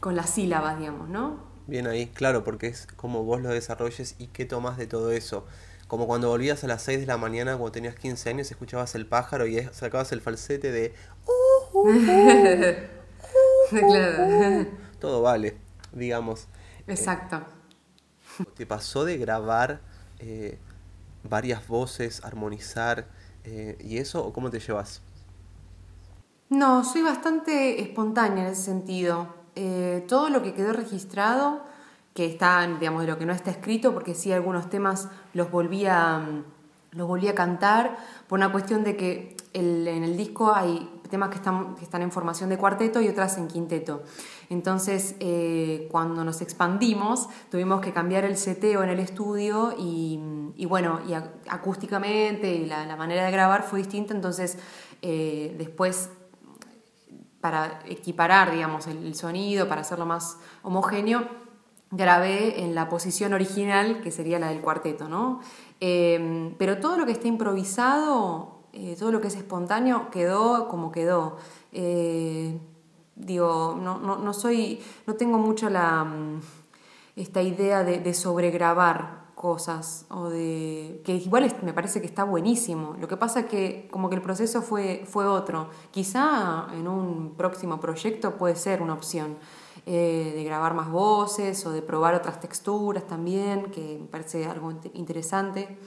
con 0.00 0.16
las 0.16 0.30
sílabas, 0.30 0.78
digamos, 0.78 1.08
¿no? 1.08 1.50
Bien 1.66 1.86
ahí, 1.86 2.06
claro, 2.08 2.42
porque 2.42 2.66
es 2.66 2.86
como 2.96 3.22
vos 3.22 3.40
lo 3.42 3.50
desarrolles 3.50 4.16
y 4.18 4.26
qué 4.28 4.44
tomas 4.44 4.76
de 4.76 4.86
todo 4.86 5.12
eso. 5.12 5.46
Como 5.86 6.06
cuando 6.06 6.28
volvías 6.28 6.64
a 6.64 6.66
las 6.66 6.82
6 6.82 7.00
de 7.00 7.06
la 7.06 7.16
mañana 7.16 7.52
cuando 7.52 7.72
tenías 7.72 7.94
15 7.94 8.30
años, 8.30 8.50
escuchabas 8.50 8.94
el 8.94 9.06
pájaro 9.06 9.46
y 9.46 9.60
sacabas 9.72 10.12
el 10.12 10.20
falsete 10.20 10.72
de... 10.72 10.94
Todo 15.00 15.22
vale, 15.22 15.56
digamos. 15.92 16.46
Exacto. 16.90 17.40
¿Te 18.56 18.66
pasó 18.66 19.04
de 19.04 19.16
grabar 19.18 19.80
eh, 20.18 20.58
varias 21.22 21.66
voces, 21.66 22.24
armonizar 22.24 23.06
eh, 23.44 23.76
y 23.80 23.98
eso 23.98 24.24
o 24.24 24.32
cómo 24.32 24.50
te 24.50 24.60
llevas? 24.60 25.02
No, 26.48 26.84
soy 26.84 27.02
bastante 27.02 27.80
espontánea 27.80 28.46
en 28.46 28.52
ese 28.52 28.62
sentido. 28.62 29.28
Eh, 29.54 30.04
todo 30.08 30.30
lo 30.30 30.42
que 30.42 30.52
quedó 30.52 30.72
registrado, 30.72 31.62
que 32.14 32.26
está, 32.26 32.66
digamos, 32.66 33.02
de 33.02 33.08
lo 33.08 33.18
que 33.18 33.26
no 33.26 33.32
está 33.32 33.50
escrito, 33.50 33.94
porque 33.94 34.14
sí 34.14 34.32
algunos 34.32 34.68
temas 34.68 35.08
los 35.32 35.50
volví 35.50 35.86
a, 35.86 36.22
los 36.90 37.06
volví 37.06 37.28
a 37.28 37.34
cantar, 37.34 37.96
por 38.28 38.38
una 38.38 38.50
cuestión 38.50 38.82
de 38.82 38.96
que 38.96 39.36
en 39.52 40.04
el 40.04 40.16
disco 40.16 40.52
hay 40.54 41.00
temas 41.10 41.30
que 41.30 41.36
están, 41.36 41.74
que 41.74 41.84
están 41.84 42.02
en 42.02 42.10
formación 42.10 42.48
de 42.48 42.56
cuarteto 42.56 43.00
y 43.00 43.08
otras 43.08 43.36
en 43.36 43.48
quinteto. 43.48 44.02
Entonces, 44.50 45.14
eh, 45.20 45.88
cuando 45.92 46.24
nos 46.24 46.42
expandimos, 46.42 47.28
tuvimos 47.50 47.80
que 47.80 47.92
cambiar 47.92 48.24
el 48.24 48.36
seteo 48.36 48.82
en 48.82 48.90
el 48.90 48.98
estudio 48.98 49.74
y, 49.78 50.18
bueno, 50.66 51.00
acústicamente 51.48 52.52
y 52.52 52.66
la, 52.66 52.96
manera 52.96 53.24
de 53.24 53.30
grabar 53.30 53.62
fue 53.62 53.78
distinta, 53.78 54.12
entonces 54.12 54.58
eh, 55.02 55.54
después 55.56 56.10
para 57.40 57.80
equiparar, 57.86 58.50
digamos, 58.50 58.88
el, 58.88 59.14
sonido, 59.14 59.68
para 59.68 59.82
hacerlo 59.82 60.04
más 60.04 60.36
homogéneo, 60.62 61.28
grabé 61.92 62.62
en 62.64 62.74
la 62.74 62.88
posición 62.88 63.32
original, 63.32 64.00
que 64.02 64.10
sería 64.10 64.40
la 64.40 64.48
del 64.48 64.60
cuarteto, 64.60 65.08
¿no? 65.08 65.40
Eh, 65.80 66.54
pero 66.58 66.78
todo 66.78 66.98
lo 66.98 67.06
que 67.06 67.12
está 67.12 67.28
improvisado 67.28 68.60
eh, 68.72 68.94
todo 68.96 69.10
lo 69.10 69.20
que 69.20 69.26
es 69.26 69.34
espontáneo 69.34 70.10
quedó 70.10 70.68
como 70.68 70.92
quedó. 70.92 71.38
Digo, 73.20 73.78
no, 73.80 73.98
no, 73.98 74.16
no, 74.16 74.32
soy, 74.32 74.80
no 75.06 75.14
tengo 75.14 75.38
mucho 75.38 75.70
la, 75.70 76.04
mm, 76.04 76.40
esta 77.16 77.42
idea 77.42 77.84
de, 77.84 78.14
sobregrabar 78.14 79.20
cosas 79.34 80.04
o 80.10 80.28
de 80.28 81.00
que 81.04 81.14
igual 81.14 81.50
me 81.62 81.72
parece 81.72 82.00
que 82.00 82.06
está 82.06 82.24
buenísimo. 82.24 82.96
Lo 83.00 83.08
que 83.08 83.16
pasa 83.16 83.40
es 83.40 83.46
que 83.46 83.88
como 83.90 84.10
que 84.10 84.16
el 84.16 84.22
proceso 84.22 84.60
fue, 84.60 85.04
fue 85.06 85.26
otro. 85.26 85.68
Quizá 85.90 86.66
en 86.74 86.86
un 86.86 87.34
próximo 87.36 87.80
proyecto 87.80 88.36
puede 88.36 88.56
ser 88.56 88.82
una 88.82 88.92
opción 88.92 89.38
eh, 89.86 90.32
de 90.34 90.44
grabar 90.44 90.74
más 90.74 90.90
voces 90.90 91.64
o 91.64 91.72
de 91.72 91.80
probar 91.80 92.14
otras 92.14 92.38
texturas 92.38 93.06
también, 93.06 93.70
que 93.70 93.98
me 94.00 94.06
parece 94.08 94.44
algo 94.44 94.72
interesante. 94.92 95.78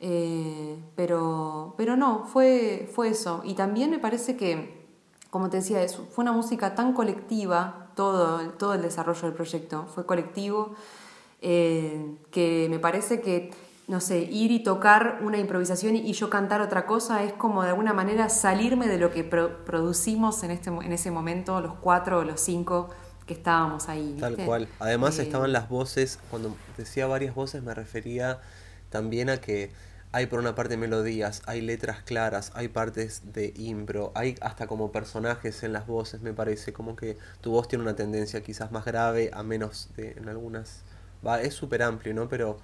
Eh, 0.00 0.78
pero, 0.94 1.74
pero 1.76 1.96
no, 1.96 2.26
fue, 2.26 2.88
fue 2.92 3.08
eso. 3.08 3.40
Y 3.44 3.54
también 3.54 3.90
me 3.90 3.98
parece 3.98 4.36
que, 4.36 4.83
como 5.34 5.50
te 5.50 5.56
decía, 5.56 5.84
fue 5.88 6.22
una 6.22 6.30
música 6.30 6.76
tan 6.76 6.92
colectiva, 6.92 7.88
todo, 7.96 8.50
todo 8.50 8.74
el 8.74 8.82
desarrollo 8.82 9.22
del 9.22 9.32
proyecto 9.32 9.84
fue 9.92 10.06
colectivo. 10.06 10.76
Eh, 11.42 12.14
que 12.30 12.68
me 12.70 12.78
parece 12.78 13.20
que, 13.20 13.50
no 13.88 14.00
sé, 14.00 14.20
ir 14.20 14.52
y 14.52 14.62
tocar 14.62 15.18
una 15.24 15.38
improvisación 15.38 15.96
y 15.96 16.12
yo 16.12 16.30
cantar 16.30 16.60
otra 16.60 16.86
cosa 16.86 17.24
es 17.24 17.32
como 17.32 17.64
de 17.64 17.70
alguna 17.70 17.92
manera 17.92 18.28
salirme 18.28 18.86
de 18.86 18.96
lo 18.96 19.10
que 19.10 19.24
producimos 19.24 20.40
en, 20.44 20.52
este, 20.52 20.70
en 20.70 20.92
ese 20.92 21.10
momento, 21.10 21.60
los 21.60 21.74
cuatro 21.80 22.20
o 22.20 22.22
los 22.22 22.40
cinco 22.40 22.90
que 23.26 23.34
estábamos 23.34 23.88
ahí. 23.88 24.16
Tal 24.20 24.36
cual. 24.36 24.68
Además 24.78 25.18
eh, 25.18 25.22
estaban 25.22 25.52
las 25.52 25.68
voces, 25.68 26.20
cuando 26.30 26.54
decía 26.76 27.08
varias 27.08 27.34
voces 27.34 27.60
me 27.60 27.74
refería 27.74 28.40
también 28.88 29.30
a 29.30 29.38
que 29.38 29.72
hay 30.14 30.26
por 30.26 30.38
una 30.38 30.54
parte 30.54 30.76
melodías, 30.76 31.42
hay 31.44 31.60
letras 31.60 32.04
claras, 32.04 32.52
hay 32.54 32.68
partes 32.68 33.32
de 33.32 33.52
impro, 33.56 34.12
hay 34.14 34.36
hasta 34.42 34.68
como 34.68 34.92
personajes 34.92 35.64
en 35.64 35.72
las 35.72 35.88
voces, 35.88 36.22
me 36.22 36.32
parece, 36.32 36.72
como 36.72 36.94
que 36.94 37.18
tu 37.40 37.50
voz 37.50 37.66
tiene 37.66 37.82
una 37.82 37.96
tendencia 37.96 38.40
quizás 38.40 38.70
más 38.70 38.84
grave, 38.84 39.32
a 39.34 39.42
menos 39.42 39.88
de, 39.96 40.12
en 40.12 40.28
algunas 40.28 40.84
va, 41.26 41.42
es 41.42 41.54
súper 41.54 41.82
amplio, 41.82 42.14
¿no? 42.14 42.28
Pero 42.28 42.58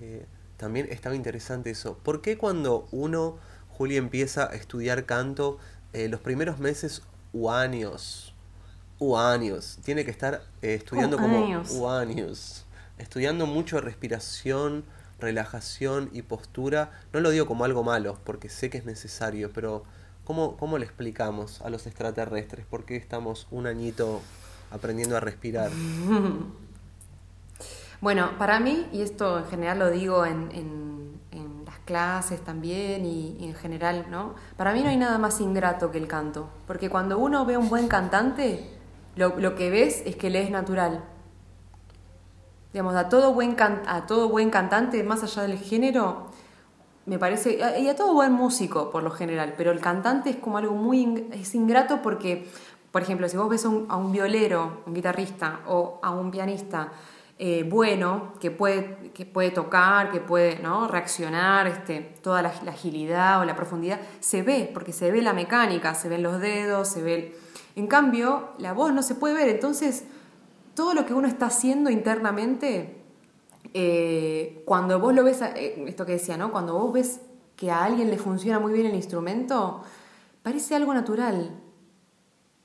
eh, 0.00 0.26
también 0.56 0.86
estaba 0.90 1.16
interesante 1.16 1.70
eso. 1.70 1.98
¿Por 1.98 2.22
qué 2.22 2.38
cuando 2.38 2.86
uno, 2.92 3.36
Juli, 3.70 3.96
empieza 3.96 4.48
a 4.48 4.54
estudiar 4.54 5.04
canto, 5.04 5.58
eh, 5.94 6.06
los 6.06 6.20
primeros 6.20 6.60
meses 6.60 7.02
u 7.32 7.50
años, 7.50 8.32
u 9.00 9.16
años, 9.16 9.80
tiene 9.84 10.04
que 10.04 10.12
estar 10.12 10.42
eh, 10.62 10.74
estudiando 10.74 11.16
como 11.16 11.64
u 11.72 11.88
años, 11.88 12.64
estudiando 12.96 13.46
mucho 13.46 13.80
respiración, 13.80 14.84
relajación 15.22 16.10
y 16.12 16.20
postura? 16.22 16.90
No 17.14 17.20
lo 17.20 17.30
digo 17.30 17.46
como 17.46 17.64
algo 17.64 17.82
malo, 17.82 18.18
porque 18.24 18.50
sé 18.50 18.68
que 18.68 18.76
es 18.76 18.84
necesario, 18.84 19.50
pero 19.54 19.84
¿cómo, 20.24 20.58
cómo 20.58 20.76
le 20.76 20.84
explicamos 20.84 21.62
a 21.62 21.70
los 21.70 21.86
extraterrestres 21.86 22.66
por 22.66 22.84
qué 22.84 22.96
estamos 22.96 23.46
un 23.50 23.66
añito 23.66 24.20
aprendiendo 24.70 25.16
a 25.16 25.20
respirar? 25.20 25.70
Bueno, 28.02 28.32
para 28.36 28.58
mí, 28.58 28.88
y 28.92 29.00
esto 29.00 29.38
en 29.38 29.46
general 29.46 29.78
lo 29.78 29.88
digo 29.88 30.26
en, 30.26 30.50
en, 30.50 31.62
las 31.64 31.78
clases 31.84 32.40
también 32.40 33.06
y, 33.06 33.36
en 33.46 33.54
general, 33.54 34.06
¿no? 34.10 34.34
Para 34.56 34.72
mí 34.72 34.82
no 34.82 34.88
hay 34.88 34.96
nada 34.96 35.18
más 35.18 35.40
ingrato 35.40 35.92
que 35.92 35.98
el 35.98 36.08
canto, 36.08 36.48
porque 36.66 36.90
cuando 36.90 37.16
uno 37.16 37.46
ve 37.46 37.54
a 37.54 37.60
un 37.60 37.68
buen 37.68 37.86
cantante, 37.86 38.68
lo, 39.14 39.38
lo 39.38 39.54
que 39.54 39.70
ves 39.70 40.02
es 40.04 40.16
que 40.16 40.30
le 40.30 40.42
es 40.42 40.50
natural. 40.50 41.04
Digamos, 42.72 42.94
a 42.94 43.08
todo, 43.08 43.34
buen 43.34 43.56
a 43.60 44.06
todo 44.06 44.28
buen 44.28 44.50
cantante, 44.50 45.02
más 45.02 45.22
allá 45.22 45.42
del 45.42 45.58
género, 45.58 46.28
me 47.04 47.18
parece, 47.18 47.58
y 47.80 47.88
a 47.88 47.96
todo 47.96 48.14
buen 48.14 48.32
músico 48.32 48.90
por 48.90 49.02
lo 49.02 49.10
general, 49.10 49.54
pero 49.56 49.72
el 49.72 49.80
cantante 49.80 50.30
es 50.30 50.36
como 50.36 50.58
algo 50.58 50.74
muy 50.74 51.28
es 51.32 51.54
ingrato 51.54 52.00
porque, 52.00 52.48
por 52.90 53.02
ejemplo, 53.02 53.28
si 53.28 53.36
vos 53.36 53.48
ves 53.48 53.64
a 53.64 53.68
un, 53.68 53.86
a 53.88 53.96
un 53.96 54.12
violero, 54.12 54.82
un 54.86 54.94
guitarrista 54.94 55.60
o 55.66 55.98
a 56.02 56.10
un 56.12 56.30
pianista, 56.30 56.92
eh, 57.44 57.66
bueno, 57.68 58.34
que 58.38 58.52
puede, 58.52 59.10
que 59.12 59.26
puede 59.26 59.50
tocar, 59.50 60.12
que 60.12 60.20
puede 60.20 60.60
reaccionar, 60.88 61.66
este, 61.66 62.00
toda 62.22 62.40
la, 62.40 62.50
agilidad 62.68 63.40
o 63.40 63.44
la 63.44 63.56
profundidad, 63.56 64.00
se 64.20 64.42
ve, 64.42 64.70
porque 64.72 64.92
se 64.92 65.10
ve 65.10 65.22
la 65.22 65.32
mecánica, 65.32 65.94
se 65.96 66.08
ven 66.08 66.22
los 66.22 66.40
dedos, 66.40 66.86
se 66.86 67.02
ve... 67.02 67.36
En 67.74 67.88
cambio, 67.88 68.50
la 68.58 68.74
voz 68.74 68.92
no 68.92 69.02
se 69.02 69.16
puede 69.16 69.34
ver, 69.34 69.48
entonces 69.48 70.04
todo 70.74 70.94
lo 70.94 71.06
que 71.06 71.14
uno 71.14 71.28
está 71.28 71.46
haciendo 71.46 71.90
internamente, 71.90 73.02
eh, 73.74 74.62
cuando 74.64 74.98
vos 74.98 75.14
lo 75.14 75.24
ves, 75.24 75.42
eh, 75.42 75.84
esto 75.86 76.06
que 76.06 76.12
decía, 76.12 76.36
¿no? 76.36 76.52
Cuando 76.52 76.74
vos 76.74 76.92
ves 76.92 77.20
que 77.56 77.70
a 77.70 77.84
alguien 77.84 78.10
le 78.10 78.18
funciona 78.18 78.58
muy 78.58 78.72
bien 78.72 78.86
el 78.86 78.94
instrumento, 78.94 79.82
parece 80.42 80.74
algo 80.74 80.92
natural, 80.94 81.62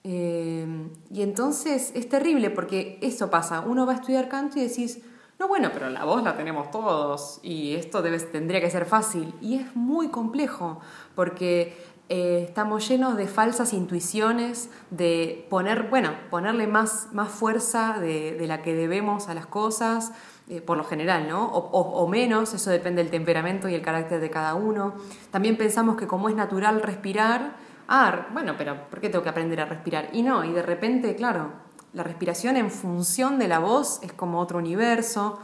Em, 0.09 0.89
y 1.11 1.21
entonces 1.21 1.91
es 1.93 2.07
terrible 2.07 2.49
porque 2.49 2.97
eso 3.01 3.29
pasa, 3.29 3.59
uno 3.59 3.85
va 3.85 3.91
a 3.91 3.95
estudiar 3.97 4.29
canto 4.29 4.57
y 4.57 4.61
decís, 4.61 4.99
no, 5.39 5.47
bueno, 5.47 5.69
pero 5.71 5.89
la 5.89 6.03
voz 6.03 6.23
la 6.23 6.35
tenemos 6.35 6.71
todos 6.71 7.39
y 7.43 7.75
esto 7.75 8.01
tendría 8.01 8.59
que 8.59 8.71
ser 8.71 8.85
fácil. 8.85 9.35
Y 9.39 9.55
es 9.55 9.75
muy 9.75 10.09
complejo 10.09 10.79
porque 11.13 11.77
eh, 12.09 12.45
estamos 12.47 12.87
llenos 12.87 13.17
de 13.17 13.27
falsas 13.27 13.73
intuiciones, 13.73 14.71
de 14.89 15.45
poner, 15.49 15.89
bueno, 15.89 16.11
ponerle 16.31 16.65
más, 16.65 17.09
más 17.11 17.29
fuerza 17.29 17.99
de, 17.99 18.43
la 18.47 18.63
que 18.63 18.73
debemos 18.73 19.27
a 19.27 19.35
las 19.35 19.45
cosas, 19.45 20.13
eh, 20.49 20.61
por 20.61 20.77
lo 20.77 20.85
general, 20.85 21.27
¿no? 21.27 21.45
o, 21.45 22.07
menos, 22.07 22.53
eso 22.53 22.71
depende 22.71 23.03
del 23.03 23.11
temperamento 23.11 23.67
y 23.67 23.75
el 23.75 23.81
carácter 23.81 24.19
de 24.21 24.29
cada 24.31 24.55
uno. 24.55 24.95
También 25.31 25.57
pensamos 25.57 25.97
que 25.97 26.07
como 26.07 26.29
es 26.29 26.35
natural 26.35 26.81
respirar, 26.81 27.57
ah, 27.89 28.27
bueno, 28.33 28.55
pero 28.57 28.89
¿por 28.89 29.01
qué 29.01 29.09
tengo 29.09 29.23
que 29.23 29.29
aprender 29.29 29.59
a 29.59 29.65
respirar? 29.65 30.09
Y 30.13 30.23
no, 30.23 30.45
y 30.45 30.51
de 30.51 30.61
repente, 30.63 31.15
claro, 31.15 31.66
la 31.97 32.03
respiración 32.03 32.57
en 32.57 32.69
función 32.69 33.39
de 33.39 33.47
la 33.47 33.57
voz 33.57 33.99
es 34.03 34.13
como 34.13 34.39
otro 34.39 34.59
universo. 34.59 35.39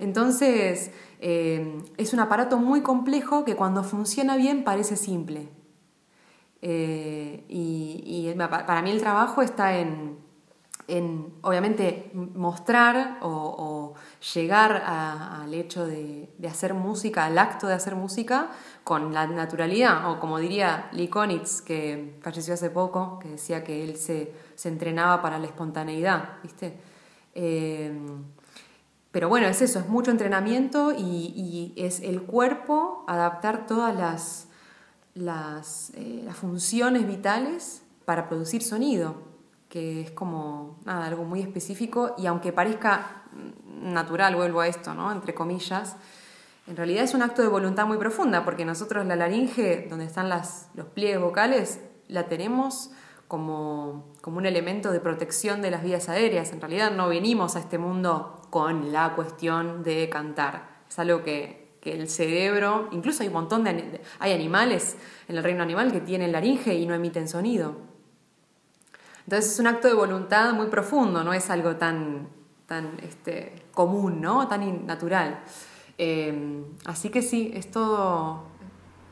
Entonces, 0.00 0.90
eh, 1.20 1.82
es 1.98 2.14
un 2.14 2.20
aparato 2.20 2.56
muy 2.56 2.80
complejo 2.80 3.44
que 3.44 3.56
cuando 3.56 3.84
funciona 3.84 4.36
bien 4.36 4.64
parece 4.64 4.96
simple. 4.96 5.50
Eh, 6.62 7.44
y, 7.46 8.32
para 8.38 8.80
mí 8.80 8.90
el 8.90 9.00
trabajo 9.00 9.42
está 9.42 9.76
en, 9.76 10.16
obviamente, 11.42 12.10
mostrar 12.14 13.18
o, 13.20 13.94
llegar 14.34 14.82
al 14.86 15.52
hecho 15.52 15.86
de, 15.86 16.30
hacer 16.48 16.72
música, 16.72 17.26
al 17.26 17.36
acto 17.36 17.66
de 17.66 17.74
hacer 17.74 17.96
música, 17.96 18.48
con 18.82 19.12
la 19.12 19.26
naturalidad, 19.26 20.10
o 20.10 20.18
como 20.18 20.38
diría 20.38 20.88
Lee 20.92 21.08
Konitz, 21.08 21.60
que 21.60 22.18
falleció 22.22 22.54
hace 22.54 22.70
poco, 22.70 23.18
que 23.18 23.28
decía 23.28 23.62
que 23.62 23.84
él 23.84 23.96
se, 23.96 24.32
entrenaba 24.68 25.22
para 25.22 25.38
la 25.38 25.46
espontaneidad, 25.46 26.40
¿viste? 26.42 26.78
Eh, 27.34 27.92
pero 29.12 29.28
bueno, 29.28 29.46
es 29.46 29.60
eso, 29.60 29.78
es 29.78 29.88
mucho 29.88 30.10
entrenamiento 30.10 30.92
y, 30.96 31.74
es 31.76 32.00
el 32.00 32.22
cuerpo 32.22 33.04
adaptar 33.06 33.66
todas 33.66 33.94
las, 33.94 34.48
las, 35.14 35.92
eh, 35.94 36.22
las, 36.24 36.36
funciones 36.36 37.06
vitales 37.06 37.82
para 38.06 38.28
producir 38.28 38.62
sonido, 38.62 39.16
que 39.68 40.00
es 40.00 40.10
como 40.10 40.78
nada, 40.84 41.06
algo 41.06 41.24
muy 41.24 41.40
específico 41.40 42.14
y 42.16 42.26
aunque 42.26 42.52
parezca 42.52 43.24
natural, 43.82 44.34
vuelvo 44.34 44.60
a 44.60 44.68
esto, 44.68 44.94
¿no? 44.94 45.12
entre 45.12 45.34
comillas, 45.34 45.96
en 46.66 46.76
realidad 46.76 47.04
es 47.04 47.12
un 47.12 47.22
acto 47.22 47.42
de 47.42 47.48
voluntad 47.48 47.86
muy 47.86 47.98
profunda, 47.98 48.44
porque 48.44 48.64
nosotros 48.64 49.04
la 49.06 49.16
laringe, 49.16 49.88
donde 49.90 50.06
están 50.06 50.28
las, 50.28 50.68
los 50.74 50.86
pliegues 50.86 51.20
vocales, 51.20 51.80
la 52.08 52.28
tenemos 52.28 52.92
como, 53.32 54.12
como 54.20 54.36
un 54.36 54.44
elemento 54.44 54.92
de 54.92 55.00
protección 55.00 55.62
de 55.62 55.70
las 55.70 55.82
vías 55.82 56.10
aéreas. 56.10 56.52
En 56.52 56.60
realidad 56.60 56.90
no 56.90 57.08
venimos 57.08 57.56
a 57.56 57.60
este 57.60 57.78
mundo 57.78 58.42
con 58.50 58.92
la 58.92 59.14
cuestión 59.14 59.82
de 59.82 60.10
cantar. 60.10 60.82
Es 60.86 60.98
algo 60.98 61.22
que, 61.22 61.78
que 61.80 61.94
el 61.94 62.10
cerebro, 62.10 62.90
incluso 62.92 63.22
hay 63.22 63.28
un 63.28 63.32
montón 63.32 63.64
de 63.64 64.02
hay 64.18 64.34
animales 64.34 64.98
en 65.28 65.38
el 65.38 65.42
reino 65.42 65.62
animal 65.62 65.92
que 65.92 66.02
tienen 66.02 66.30
laringe 66.30 66.74
y 66.74 66.84
no 66.84 66.92
emiten 66.92 67.26
sonido. 67.26 67.74
Entonces 69.24 69.50
es 69.50 69.58
un 69.58 69.66
acto 69.66 69.88
de 69.88 69.94
voluntad 69.94 70.52
muy 70.52 70.66
profundo, 70.66 71.24
no 71.24 71.32
es 71.32 71.48
algo 71.48 71.76
tan, 71.76 72.28
tan 72.66 72.98
este, 73.02 73.64
común, 73.72 74.20
¿no? 74.20 74.46
tan 74.46 74.84
natural. 74.84 75.40
Em, 75.96 76.66
así 76.84 77.08
que 77.08 77.22
sí, 77.22 77.50
es 77.54 77.70
todo, 77.70 78.42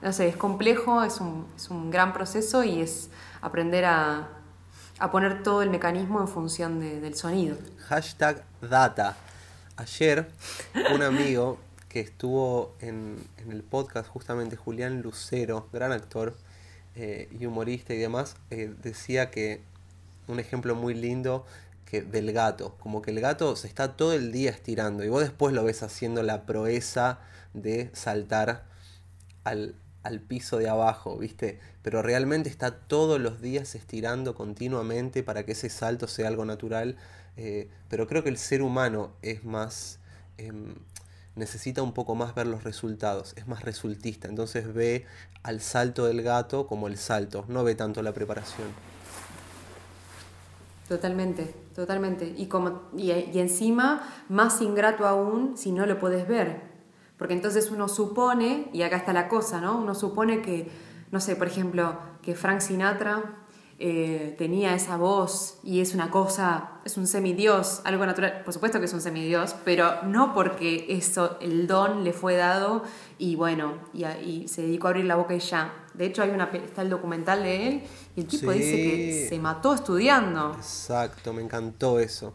no 0.02 0.12
sé, 0.12 0.28
es 0.28 0.37
complejo, 0.37 1.02
es 1.02 1.22
un, 1.22 1.46
es 1.56 1.70
un 1.70 1.90
gran 1.90 2.12
proceso 2.12 2.62
y 2.64 2.83
es 2.83 3.11
aprender 3.40 3.85
a, 3.85 4.29
a, 4.98 5.11
poner 5.11 5.42
todo 5.42 5.62
el 5.62 5.70
mecanismo 5.70 6.20
en 6.20 6.29
función 6.29 6.81
del 6.81 7.14
sonido. 7.14 7.57
Hashtag 7.88 8.44
data. 8.61 9.16
Ayer 9.76 10.29
un 10.94 11.03
amigo 11.03 11.59
que 11.88 12.00
estuvo 12.00 12.74
en, 12.81 13.16
en 13.38 13.53
el 13.53 13.62
podcast, 13.62 14.09
justamente 14.09 14.57
Julián 14.57 15.03
Lucero, 15.03 15.68
gran 15.72 15.92
actor 15.92 16.35
eh, 16.96 17.29
y 17.38 17.46
humorista 17.46 17.94
y 17.94 17.98
demás, 17.98 18.37
eh, 18.50 18.74
decía 18.83 19.31
que 19.31 19.62
un 20.26 20.38
ejemplo 20.40 20.74
muy 20.74 20.94
lindo 20.94 21.46
que 21.85 22.03
del 22.03 22.33
gato. 22.33 22.76
Como 22.81 23.00
que 23.00 23.11
el 23.11 23.20
gato 23.20 23.57
se 23.57 23.68
está 23.68 23.96
todo 23.96 24.12
el 24.12 24.33
día 24.33 24.50
estirando 24.50 25.05
y 25.05 25.09
vos 25.09 25.22
después 25.22 25.55
lo 25.55 25.64
ves 25.64 25.83
haciendo 25.83 26.22
la 26.22 26.46
proeza 26.46 27.18
de 27.55 27.90
saltar 27.92 28.64
al, 29.44 29.74
al 30.03 30.21
piso 30.21 30.59
de 30.59 30.69
abajo, 30.69 31.19
¿viste? 31.19 31.61
Pero 31.83 32.03
realmente 32.03 32.49
está 32.49 32.71
todos 32.73 33.21
los 33.21 33.41
días 33.41 33.75
estirando 33.75 34.35
continuamente 34.35 35.23
para 35.23 35.45
que 35.45 35.53
ese 35.53 35.69
salto 35.71 36.09
sea 36.09 36.29
algo 36.29 36.45
natural. 36.45 36.97
Eh, 37.37 37.69
pero 37.89 38.07
creo 38.07 38.23
que 38.23 38.31
el 38.31 38.39
ser 38.39 38.63
humano 38.63 39.13
es 39.23 39.45
más... 39.45 39.99
Em, 40.39 40.75
necesita 41.37 41.83
un 41.83 41.93
poco 41.93 42.15
más 42.15 42.35
ver 42.35 42.47
los 42.47 42.65
resultados, 42.65 43.35
es 43.37 43.47
más 43.47 43.63
resultista, 43.63 44.29
entonces 44.29 44.75
ve 44.75 45.07
al 45.43 45.61
salto 45.61 46.05
del 46.07 46.23
gato 46.23 46.67
como 46.67 46.89
el 46.89 46.99
salto, 46.99 47.45
no 47.49 47.65
ve 47.65 47.75
tanto 47.75 48.03
la 48.03 48.13
preparación. 48.13 48.69
Totalmente, 50.89 51.55
totalmente. 51.75 52.35
Y, 52.37 52.47
como, 52.47 52.83
y, 52.97 53.13
encima, 53.39 54.03
más 54.29 54.61
ingrato 54.61 55.07
aún 55.07 55.57
si 55.57 55.71
no 55.71 55.87
lo 55.87 56.01
puedes 56.01 56.27
ver. 56.27 56.63
Porque 57.20 57.35
entonces 57.35 57.70
uno 57.70 57.87
supone, 57.87 58.70
y 58.72 58.80
acá 58.80 58.96
está 58.96 59.12
la 59.12 59.28
cosa, 59.28 59.61
¿no? 59.61 59.76
Uno 59.76 59.94
supone 59.94 60.40
que, 60.40 60.70
no 61.11 61.20
sé, 61.20 61.37
por 61.37 61.48
ejemplo, 61.48 61.98
que 62.22 62.35
Frank 62.35 62.61
Sinatra 62.61 63.44
eh, 63.78 64.35
tenía 64.38 64.74
esa 64.74 64.96
voz 64.96 65.59
y 65.62 65.80
es 65.80 65.92
una 65.92 66.11
cosa, 66.11 66.80
es 66.83 66.96
un 66.96 67.06
semidios, 67.06 67.83
algo 67.85 68.06
natural, 68.06 68.40
por 68.42 68.54
supuesto 68.54 68.78
que 68.78 68.87
es 68.87 68.94
un 68.94 69.02
semidios, 69.02 69.54
pero 69.66 70.02
no 70.04 70.33
porque 70.33 70.87
eso, 70.88 71.37
el 71.42 71.66
don 71.66 72.04
le 72.04 72.14
fue 72.14 72.37
dado 72.37 72.85
y 73.18 73.37
bueno, 73.37 73.74
y, 73.92 74.48
se 74.48 74.62
dedicó 74.62 74.87
a 74.87 74.90
abrir 74.92 75.04
la 75.04 75.16
boca 75.16 75.35
y 75.35 75.40
ya. 75.40 75.74
De 75.92 76.06
hecho, 76.06 76.22
hay 76.22 76.30
una, 76.30 76.44
está 76.44 76.80
el 76.80 76.88
documental 76.88 77.42
de 77.42 77.68
él 77.68 77.83
y 78.16 78.20
el 78.20 78.26
tipo 78.28 78.50
dice 78.50 78.76
que 78.76 79.26
se 79.28 79.38
mató 79.38 79.74
estudiando. 79.74 80.54
Exacto, 80.56 81.35
me 81.35 81.42
encantó 81.42 82.00
eso. 82.00 82.33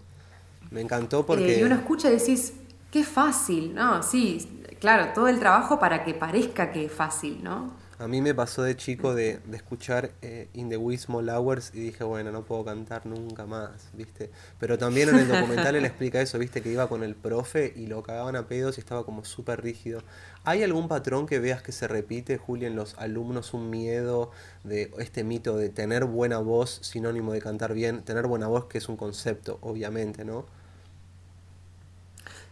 Me 0.69 0.81
encantó 0.81 1.25
porque... 1.25 1.57
y 1.59 1.63
uno 1.63 1.73
escucha 1.73 2.11
y 2.11 2.17
decís, 2.17 2.53
qué 2.91 3.03
fácil, 3.03 3.73
¿no? 3.73 4.01
Sí, 4.03 4.63
claro, 4.85 5.13
todo 5.15 5.27
el 5.29 5.39
trabajo 5.39 5.79
para 5.79 6.03
que 6.03 6.13
parezca 6.13 6.71
que 6.71 6.85
es 6.85 6.91
fácil, 6.91 7.43
¿no? 7.43 7.73
A 7.97 8.07
mí 8.07 8.21
me 8.21 8.35
pasó 8.35 8.61
de 8.61 8.77
chico 8.77 9.15
de, 9.15 9.39
escuchar 9.51 10.11
eh, 10.21 10.47
In 10.53 10.69
the 10.69 10.77
Wee 10.77 10.95
Small 10.95 11.27
Hours 11.27 11.71
y 11.73 11.79
dije, 11.79 12.03
bueno, 12.03 12.31
no 12.31 12.43
puedo 12.43 12.63
cantar 12.63 13.07
nunca 13.07 13.47
más, 13.47 13.89
¿viste? 13.93 14.29
Pero 14.59 14.77
también 14.77 15.09
en 15.09 15.15
el 15.15 15.27
documental 15.27 15.75
él 15.75 15.85
explica 15.85 16.21
eso, 16.21 16.37
¿viste? 16.37 16.61
Que 16.61 16.71
iba 16.71 16.87
con 16.87 17.01
el 17.01 17.15
profe 17.15 17.73
y 17.75 17.87
lo 17.87 18.03
cagaban 18.03 18.35
a 18.35 18.47
pedos 18.47 18.77
y 18.77 18.81
estaba 18.81 19.03
como 19.05 19.25
súper 19.25 19.63
rígido. 19.63 20.03
¿Hay 20.43 20.61
algún 20.61 20.87
patrón 20.87 21.25
que 21.25 21.39
veas 21.39 21.63
que 21.63 21.71
se 21.71 21.87
repite, 21.87 22.37
Juli, 22.37 22.67
en 22.67 22.75
los 22.75 22.95
alumnos? 22.99 23.55
Un 23.55 23.71
miedo 23.71 24.29
de 24.63 24.91
este 24.99 25.23
mito 25.23 25.57
de 25.57 25.69
tener 25.69 26.05
buena 26.05 26.37
voz, 26.37 26.77
sinónimo 26.83 27.33
de 27.33 27.41
cantar 27.41 27.73
bien, 27.73 28.03
tener 28.03 28.27
buena 28.27 28.45
voz, 28.45 28.65
que 28.65 28.77
es 28.77 28.87
un 28.87 28.97
concepto, 28.97 29.57
obviamente, 29.61 30.25
¿no? 30.25 30.45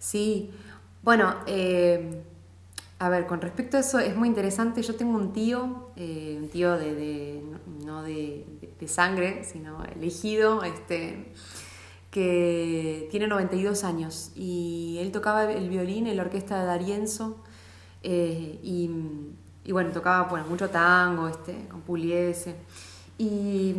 Sí, 0.03 0.51
bueno, 1.03 1.35
eh 1.45 2.23
a 3.03 3.09
ver, 3.09 3.27
con 3.27 3.41
respecto 3.41 3.75
a 3.75 3.81
eso 3.81 3.99
es 3.99 4.15
muy 4.15 4.29
interesante. 4.29 4.81
Yo 4.81 4.95
tengo 4.95 5.17
un 5.17 5.33
tío, 5.33 5.89
eh, 5.97 6.37
un 6.39 6.47
tío 6.47 6.77
de, 6.77 7.43
no 7.85 8.01
de, 8.01 8.45
sangre, 8.85 9.43
sino 9.43 9.83
elegido, 9.83 10.63
este, 10.63 11.33
que 12.11 13.09
tiene 13.11 13.27
92 13.27 13.83
años 13.83 14.31
y 14.35 14.99
él 15.01 15.11
tocaba 15.11 15.51
el 15.51 15.69
violín 15.69 16.07
en 16.07 16.15
la 16.15 16.23
orquesta 16.23 16.59
de 16.61 16.65
Darienzo 16.65 17.43
eh, 18.03 18.57
y, 18.63 18.89
bueno, 19.69 19.91
tocaba 19.91 20.29
bueno, 20.29 20.45
mucho 20.47 20.69
tango 20.69 21.27
este, 21.27 21.67
con 21.69 21.81
Puliese. 21.81 22.55
Y, 23.17 23.75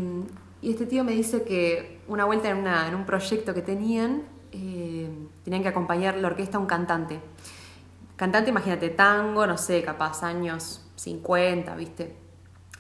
este 0.62 0.84
tío 0.84 1.02
me 1.02 1.12
dice 1.12 1.44
que 1.44 2.00
una 2.08 2.26
vuelta 2.26 2.50
en, 2.50 2.94
un 2.94 3.06
proyecto 3.06 3.54
que 3.54 3.62
tenían, 3.62 4.22
tenían 5.44 5.62
que 5.62 5.68
acompañar 5.68 6.16
la 6.16 6.28
orquesta 6.28 6.57
a 6.57 6.61
un 6.61 6.66
cantante. 6.66 7.20
Cantante, 8.16 8.50
imagínate, 8.50 8.90
tango, 8.90 9.46
no 9.46 9.59
sé, 9.59 9.83
capaz 9.83 10.22
años 10.22 10.85
50, 10.96 11.74
¿viste? 11.76 12.16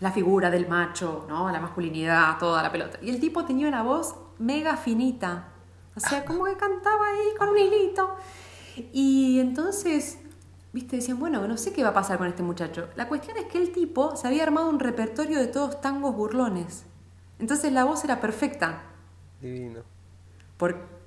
La 0.00 0.10
figura 0.10 0.50
del 0.50 0.68
macho, 0.68 1.26
¿no? 1.28 1.50
La 1.50 1.60
masculinidad, 1.60 2.38
toda 2.38 2.62
la 2.62 2.72
pelota. 2.72 2.98
Y 3.02 3.10
el 3.10 3.20
tipo 3.20 3.44
tenía 3.44 3.68
una 3.68 3.82
voz 3.82 4.14
mega 4.38 4.76
finita. 4.76 5.48
O 5.96 6.00
sea, 6.00 6.24
como 6.24 6.44
que 6.44 6.56
cantaba 6.56 7.06
ahí 7.08 7.36
con 7.38 7.48
un 7.50 7.58
hilito. 7.58 8.16
Y 8.92 9.38
entonces, 9.38 10.18
¿viste? 10.72 10.96
Decían, 10.96 11.20
bueno, 11.20 11.46
no 11.46 11.56
sé 11.56 11.72
qué 11.72 11.82
va 11.82 11.90
a 11.90 11.94
pasar 11.94 12.18
con 12.18 12.26
este 12.26 12.42
muchacho. 12.42 12.88
La 12.96 13.08
cuestión 13.08 13.36
es 13.36 13.44
que 13.44 13.58
el 13.58 13.72
tipo 13.72 14.16
se 14.16 14.26
había 14.26 14.42
armado 14.42 14.68
un 14.68 14.80
repertorio 14.80 15.38
de 15.38 15.46
todos 15.46 15.80
tangos 15.80 16.14
burlones. 16.14 16.84
Entonces 17.38 17.72
la 17.72 17.84
voz 17.84 18.04
era 18.04 18.20
perfecta. 18.20 18.82
Divino. 19.40 19.82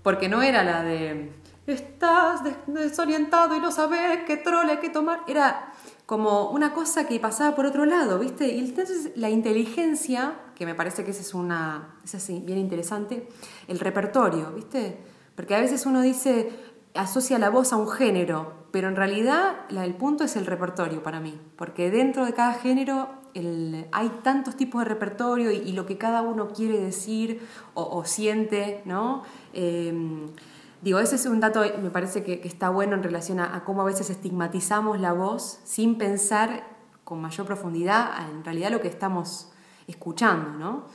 Porque 0.07 0.29
no 0.29 0.41
era 0.41 0.63
la 0.63 0.83
de 0.83 1.33
estás 1.65 2.39
desorientado 2.65 3.57
y 3.57 3.59
no 3.59 3.73
sabes 3.73 4.23
qué 4.25 4.37
trole 4.37 4.71
hay 4.71 4.77
que 4.77 4.89
tomar. 4.89 5.19
Era 5.27 5.73
como 6.05 6.49
una 6.51 6.73
cosa 6.73 7.05
que 7.05 7.19
pasaba 7.19 7.57
por 7.57 7.65
otro 7.65 7.83
lado, 7.83 8.17
¿viste? 8.17 8.47
Y 8.47 8.59
entonces 8.59 9.11
la 9.17 9.29
inteligencia, 9.29 10.35
que 10.55 10.65
me 10.65 10.75
parece 10.75 11.03
que 11.03 11.11
esa 11.11 11.19
es 11.19 11.33
una, 11.33 11.99
es 12.05 12.15
así, 12.15 12.39
bien 12.39 12.57
interesante, 12.57 13.27
el 13.67 13.81
repertorio, 13.81 14.53
¿viste? 14.53 14.97
Porque 15.35 15.55
a 15.55 15.59
veces 15.59 15.85
uno 15.85 15.99
dice, 15.99 16.51
asocia 16.93 17.37
la 17.37 17.49
voz 17.49 17.73
a 17.73 17.75
un 17.75 17.89
género, 17.89 18.67
pero 18.71 18.87
en 18.87 18.95
realidad 18.95 19.65
el 19.69 19.95
punto 19.95 20.23
es 20.23 20.37
el 20.37 20.45
repertorio 20.45 21.03
para 21.03 21.19
mí, 21.19 21.37
porque 21.57 21.91
dentro 21.91 22.25
de 22.25 22.33
cada 22.33 22.53
género 22.53 23.09
hay 23.91 24.09
tantos 24.23 24.55
tipos 24.55 24.81
de 24.83 24.85
repertorio 24.85 25.51
y, 25.51 25.71
lo 25.71 25.85
que 25.85 25.97
cada 25.97 26.21
uno 26.21 26.49
quiere 26.49 26.79
decir 26.79 27.41
o, 27.73 28.03
siente, 28.05 28.81
¿no? 28.85 29.23
Em, 29.53 30.27
Digo, 30.79 30.99
ese 30.99 31.15
es 31.15 31.25
un 31.25 31.39
dato, 31.39 31.63
me 31.81 31.89
parece 31.89 32.23
que, 32.23 32.39
está 32.43 32.69
bueno 32.69 32.93
en 32.93 33.01
relación 33.01 33.39
a, 33.39 33.63
cómo 33.63 33.81
a 33.81 33.85
veces 33.85 34.11
estigmatizamos 34.11 34.99
la 34.99 35.11
voz 35.11 35.59
sin 35.63 35.97
pensar 35.97 36.67
con 37.03 37.19
mayor 37.19 37.47
profundidad 37.47 38.29
en 38.29 38.43
realidad 38.43 38.69
lo 38.69 38.79
que 38.79 38.87
estamos 38.87 39.51
escuchando, 39.87 40.51
¿no? 40.51 40.85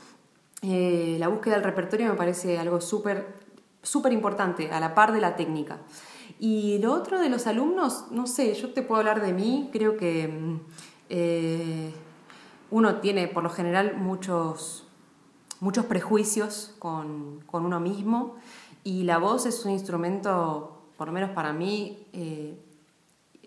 Eh, 0.61 1.17
la 1.19 1.27
búsqueda 1.27 1.55
del 1.55 1.65
repertorio 1.65 2.07
me 2.07 2.15
parece 2.15 2.57
algo 2.59 2.79
súper 2.79 3.43
súper 3.83 4.13
importante, 4.13 4.71
a 4.71 4.79
la 4.79 4.95
par 4.95 5.11
de 5.11 5.21
la 5.21 5.35
técnica. 5.35 5.77
Y 6.39 6.79
lo 6.79 6.93
otro 6.93 7.19
de 7.19 7.29
los 7.29 7.45
alumnos, 7.45 8.05
no 8.11 8.25
sé, 8.25 8.53
yo 8.55 8.73
te 8.73 8.81
puedo 8.81 8.99
hablar 8.99 9.21
de 9.21 9.33
mí, 9.33 9.69
creo 9.71 9.97
que 9.97 10.27
mm, 10.27 10.59
eh, 11.09 11.93
uno 12.73 12.95
tiene 12.95 13.27
por 13.27 13.43
lo 13.43 13.51
general 13.51 13.97
muchos, 13.97 14.87
muchos 15.59 15.85
prejuicios 15.85 16.73
con, 16.79 17.41
con 17.45 17.67
uno 17.67 17.79
mismo. 17.79 18.37
Y 18.83 19.03
la 19.03 19.19
voz 19.19 19.45
es 19.45 19.63
un 19.63 19.71
instrumento, 19.71 20.81
por 20.97 21.05
lo 21.05 21.13
menos 21.13 21.29
para 21.29 21.53
mí, 21.53 22.07
eh, 22.13 22.57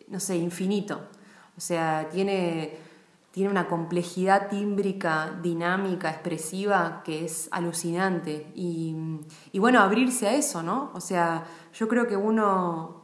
no 0.06 0.20
sé, 0.20 0.36
infinito. 0.36 1.00
O 1.56 1.60
sea, 1.60 2.08
tiene, 2.08 2.78
tiene 3.32 3.50
una 3.50 3.66
complejidad 3.66 4.48
tímbrica, 4.48 5.36
dinámica, 5.42 6.08
expresiva 6.08 7.02
que 7.04 7.24
es 7.24 7.48
alucinante. 7.50 8.46
Y, 8.54 8.94
bueno, 9.54 9.80
abrirse 9.80 10.28
a 10.28 10.34
eso, 10.36 10.62
¿no? 10.62 10.92
O 10.94 11.00
sea, 11.00 11.48
yo 11.74 11.88
creo 11.88 12.06
que 12.06 12.16
uno, 12.16 13.02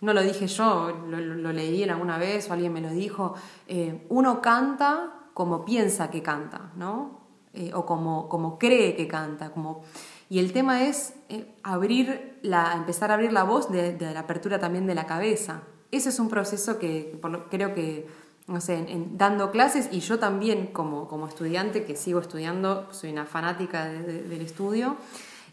no 0.00 0.12
lo 0.12 0.22
dije 0.22 0.46
yo, 0.46 0.92
lo, 1.08 1.52
leí 1.52 1.82
en 1.82 1.90
alguna 1.90 2.16
vez 2.16 2.48
o 2.48 2.52
alguien 2.52 2.72
me 2.72 2.80
lo 2.80 2.90
dijo, 2.90 3.34
eh, 3.66 4.06
uno 4.08 4.40
canta 4.40 5.13
como 5.34 5.64
piensa 5.64 6.10
que 6.10 6.22
canta, 6.22 6.72
¿no? 6.76 7.20
Eh, 7.52 7.72
o 7.74 7.84
como, 7.84 8.28
como 8.28 8.58
cree 8.58 8.96
que 8.96 9.06
canta, 9.06 9.50
como 9.50 9.82
y 10.28 10.38
el 10.38 10.52
tema 10.52 10.84
es 10.84 11.14
eh, 11.28 11.46
abrir 11.62 12.38
la, 12.42 12.74
empezar 12.74 13.10
a 13.10 13.14
abrir 13.14 13.32
la 13.32 13.44
voz 13.44 13.70
de, 13.70 13.96
la 14.00 14.20
apertura 14.20 14.58
también 14.58 14.86
de 14.86 14.94
la 14.94 15.06
cabeza. 15.06 15.62
Ese 15.90 16.08
es 16.08 16.18
un 16.18 16.28
proceso 16.28 16.78
que 16.78 17.20
creo 17.50 17.74
que, 17.74 18.08
no 18.46 18.60
sé, 18.60 18.84
dando 19.12 19.50
clases 19.50 19.88
y 19.92 20.00
yo 20.00 20.18
también 20.18 20.68
como, 20.68 21.08
como 21.08 21.28
estudiante, 21.28 21.84
que 21.84 21.94
sigo 21.94 22.20
estudiando, 22.20 22.88
soy 22.90 23.12
una 23.12 23.26
fanática 23.26 23.84
del 23.84 24.40
estudio, 24.40 24.96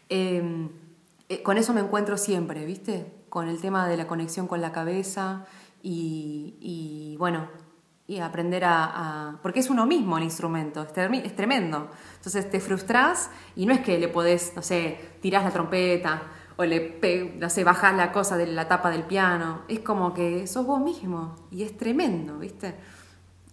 em, 0.08 0.70
eh, 1.28 1.42
con 1.42 1.58
eso 1.58 1.72
me 1.72 1.80
encuentro 1.80 2.16
siempre, 2.16 2.64
¿viste? 2.64 3.06
Con 3.28 3.48
el 3.48 3.60
tema 3.60 3.86
de 3.86 3.96
la 3.96 4.06
conexión 4.06 4.48
con 4.48 4.60
la 4.60 4.72
cabeza 4.72 5.46
y, 5.82 6.56
y 6.60 7.16
bueno, 7.18 7.46
y 8.12 8.20
aprender 8.20 8.62
a, 8.64 9.38
Porque 9.42 9.60
es 9.60 9.70
uno 9.70 9.86
mismo 9.86 10.18
el 10.18 10.24
instrumento, 10.24 10.82
es, 10.82 10.92
tremendo. 11.36 11.90
Entonces 12.16 12.50
te 12.50 12.60
frustras 12.60 13.30
y 13.56 13.64
no 13.64 13.72
es 13.72 13.80
que 13.80 13.98
le 13.98 14.08
podés, 14.08 14.52
no 14.54 14.62
sé, 14.62 14.98
tirás 15.22 15.44
la 15.44 15.50
trompeta 15.50 16.22
o 16.56 16.64
le, 16.64 17.32
no 17.38 17.48
sé, 17.48 17.64
bajás 17.64 17.96
la 17.96 18.12
cosa 18.12 18.36
de 18.36 18.46
la 18.46 18.68
tapa 18.68 18.90
del 18.90 19.04
piano. 19.04 19.62
Es 19.66 19.80
como 19.80 20.12
que 20.12 20.46
sos 20.46 20.66
vos 20.66 20.80
mismo 20.80 21.36
y 21.50 21.62
es 21.62 21.76
tremendo, 21.76 22.38
¿viste? 22.38 22.74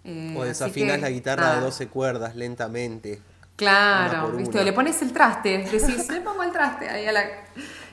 Eh, 0.03 0.35
o 0.37 0.43
desafinás 0.43 0.99
la 0.99 1.09
guitarra 1.09 1.55
de 1.55 1.61
12 1.61 1.87
cuerdas 1.87 2.35
lentamente. 2.35 3.21
Claro, 3.55 4.31
¿viste? 4.31 4.59
O 4.59 4.63
le 4.63 4.73
pones 4.73 5.01
el 5.01 5.13
traste, 5.13 5.69
decís, 5.71 6.09
le 6.09 6.19
pongo 6.19 6.43
el 6.43 6.51
traste 6.51 6.89
ahí 6.89 7.05
a 7.05 7.11
la... 7.13 7.23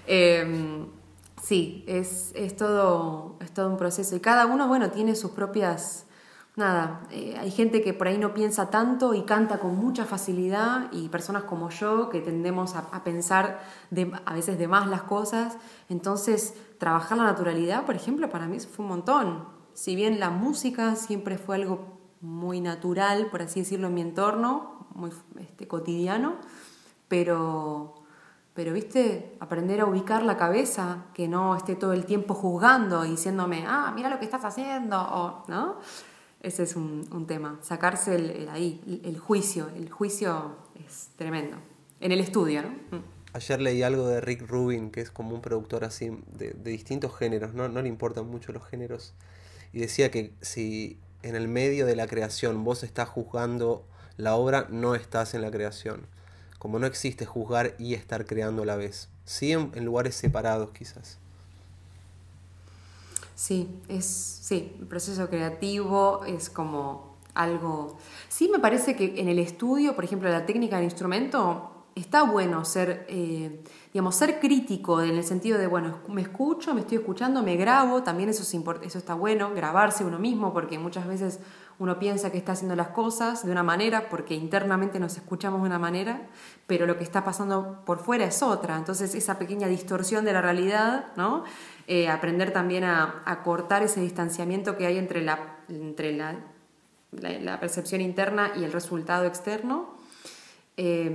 Em, 0.08 0.86
sí, 1.42 1.84
es, 1.86 2.32
es, 2.34 2.56
todo, 2.56 3.36
es 3.40 3.52
todo 3.52 3.68
un 3.70 3.76
proceso 3.76 4.16
y 4.16 4.20
cada 4.20 4.46
uno, 4.46 4.66
bueno, 4.66 4.90
tiene 4.90 5.14
sus 5.14 5.32
propias 5.32 6.05
nada, 6.56 7.02
eh, 7.10 7.36
hay 7.38 7.50
gente 7.50 7.82
que 7.82 7.92
por 7.92 8.08
ahí 8.08 8.16
no 8.16 8.32
piensa 8.32 8.70
tanto 8.70 9.12
y 9.12 9.22
canta 9.22 9.58
con 9.58 9.76
mucha 9.76 10.06
facilidad 10.06 10.90
y 10.90 11.08
personas 11.10 11.44
como 11.44 11.68
yo 11.68 12.08
que 12.08 12.20
tendemos 12.20 12.74
a, 12.74 13.04
pensar 13.04 13.60
a 14.24 14.34
veces 14.34 14.58
de 14.58 14.66
más 14.66 14.88
las 14.88 15.02
cosas. 15.02 15.58
Entonces, 15.90 16.54
trabajar 16.78 17.18
la 17.18 17.24
naturalidad, 17.24 17.84
por 17.84 17.94
ejemplo, 17.94 18.30
para 18.30 18.46
mí 18.46 18.58
fue 18.58 18.84
un 18.84 18.90
montón. 18.90 19.44
Si 19.74 19.94
bien 19.94 20.18
la 20.18 20.30
música 20.30 20.96
siempre 20.96 21.36
fue 21.36 21.56
algo 21.56 21.98
muy 22.22 22.62
natural, 22.62 23.28
por 23.30 23.42
así 23.42 23.60
decirlo, 23.60 23.88
en 23.88 23.94
mi 23.94 24.00
entorno, 24.00 24.88
muy 24.94 25.10
este, 25.38 25.68
cotidiano, 25.68 26.36
pero, 27.08 27.94
pero, 28.54 28.72
viste, 28.72 29.36
aprender 29.40 29.82
a 29.82 29.86
ubicar 29.86 30.22
la 30.22 30.38
cabeza, 30.38 31.04
que 31.12 31.28
no 31.28 31.54
esté 31.54 31.76
todo 31.76 31.92
el 31.92 32.06
tiempo 32.06 32.32
juzgando 32.32 33.04
y 33.04 33.10
diciéndome, 33.10 33.66
ah, 33.68 33.92
mira 33.94 34.08
lo 34.08 34.18
que 34.18 34.24
estás 34.24 34.44
haciendo, 34.46 34.98
o, 34.98 35.44
¿no? 35.48 35.76
Ese 36.46 36.62
es 36.62 36.76
un, 36.76 37.26
tema, 37.26 37.58
sacarse 37.60 38.14
el, 38.14 38.48
ahí, 38.48 38.80
el, 39.04 39.18
juicio, 39.18 39.68
el 39.74 39.90
juicio 39.90 40.56
es 40.86 41.08
tremendo, 41.16 41.56
en 41.98 42.12
el 42.12 42.20
estudio. 42.20 42.62
Mm. 42.62 42.98
Ayer 43.32 43.60
leí 43.60 43.82
algo 43.82 44.06
de 44.06 44.20
Rick 44.20 44.42
Rubin, 44.46 44.92
que 44.92 45.00
es 45.00 45.10
como 45.10 45.34
un 45.34 45.42
productor 45.42 45.82
así 45.82 46.08
de, 46.30 46.52
distintos 46.52 47.16
géneros, 47.18 47.52
no, 47.52 47.68
no 47.68 47.82
le 47.82 47.88
importan 47.88 48.28
mucho 48.28 48.52
los 48.52 48.64
géneros, 48.64 49.12
y 49.72 49.80
decía 49.80 50.12
que 50.12 50.34
si 50.40 51.00
en 51.22 51.34
el 51.34 51.48
medio 51.48 51.84
de 51.84 51.96
la 51.96 52.06
creación 52.06 52.62
vos 52.62 52.84
estás 52.84 53.08
juzgando 53.08 53.84
la 54.16 54.36
obra, 54.36 54.68
no 54.70 54.94
estás 54.94 55.34
en 55.34 55.42
la 55.42 55.50
creación. 55.50 56.06
Como 56.60 56.78
no 56.78 56.86
existe 56.86 57.26
juzgar 57.26 57.74
y 57.76 57.94
estar 57.94 58.24
creando 58.24 58.62
a 58.62 58.66
la 58.66 58.76
vez. 58.76 59.08
Sí 59.24 59.50
en, 59.50 59.84
lugares 59.84 60.14
separados 60.14 60.70
quizás. 60.70 61.18
Sí, 63.36 63.68
es, 63.88 64.06
sí, 64.06 64.74
el 64.80 64.86
proceso 64.86 65.28
creativo 65.28 66.24
es 66.24 66.48
como 66.48 67.18
algo... 67.34 67.98
Sí 68.30 68.48
me 68.50 68.58
parece 68.58 68.96
que 68.96 69.20
en 69.20 69.28
el 69.28 69.38
estudio, 69.38 69.94
por 69.94 70.04
ejemplo, 70.04 70.30
la 70.30 70.46
técnica 70.46 70.76
del 70.76 70.86
instrumento, 70.86 71.84
está 71.94 72.22
bueno 72.22 72.64
ser, 72.64 73.06
eh, 73.10 73.62
digamos, 73.96 74.16
ser 74.16 74.40
crítico 74.40 75.00
en 75.00 75.16
el 75.16 75.24
sentido 75.24 75.56
de, 75.56 75.66
bueno, 75.66 76.00
me 76.08 76.20
escucho, 76.20 76.74
me 76.74 76.82
estoy 76.82 76.98
escuchando, 76.98 77.42
me 77.42 77.56
grabo, 77.56 78.02
también 78.02 78.28
eso, 78.28 78.42
es 78.42 78.54
eso 78.82 78.98
está 78.98 79.14
bueno, 79.14 79.54
grabarse 79.54 80.04
uno 80.04 80.18
mismo, 80.18 80.52
porque 80.52 80.78
muchas 80.78 81.06
veces 81.06 81.40
uno 81.78 81.98
piensa 81.98 82.30
que 82.30 82.36
está 82.36 82.52
haciendo 82.52 82.76
las 82.76 82.88
cosas 82.88 83.46
de 83.46 83.50
una 83.50 83.62
manera, 83.62 84.10
porque 84.10 84.34
internamente 84.34 85.00
nos 85.00 85.16
escuchamos 85.16 85.62
de 85.62 85.68
una 85.68 85.78
manera, 85.78 86.28
pero 86.66 86.84
lo 86.84 86.98
que 86.98 87.04
está 87.04 87.24
pasando 87.24 87.84
por 87.86 88.00
fuera 88.00 88.26
es 88.26 88.42
otra. 88.42 88.76
Entonces, 88.76 89.14
esa 89.14 89.38
pequeña 89.38 89.66
distorsión 89.66 90.26
de 90.26 90.34
la 90.34 90.42
realidad, 90.42 91.06
¿no? 91.16 91.44
Eh, 91.86 92.10
aprender 92.10 92.52
también 92.52 92.84
a, 92.84 93.40
cortar 93.44 93.82
ese 93.82 94.02
distanciamiento 94.02 94.76
que 94.76 94.84
hay 94.84 94.98
entre 94.98 95.22
la, 95.22 95.56
entre 95.70 96.12
la, 96.12 96.36
la 97.12 97.60
percepción 97.60 98.02
interna 98.02 98.52
y 98.56 98.64
el 98.64 98.74
resultado 98.74 99.24
externo. 99.24 99.95
Eh, 100.78 101.10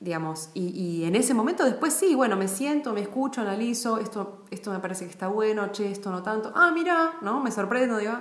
digamos, 0.00 0.50
y, 0.54 1.04
en 1.04 1.14
ese 1.14 1.32
momento 1.32 1.64
después 1.64 1.92
sí, 1.92 2.16
bueno, 2.16 2.36
me 2.36 2.48
siento, 2.48 2.92
me 2.92 3.00
escucho, 3.00 3.40
analizo, 3.40 3.98
esto, 3.98 4.44
esto 4.50 4.72
me 4.72 4.80
parece 4.80 5.04
que 5.04 5.12
está 5.12 5.28
bueno, 5.28 5.70
che, 5.70 5.90
esto 5.92 6.10
no 6.10 6.24
tanto, 6.24 6.52
ah, 6.56 6.72
mira, 6.74 7.18
¿no? 7.22 7.40
Me 7.40 7.52
sorprendo, 7.52 7.98
digo. 7.98 8.14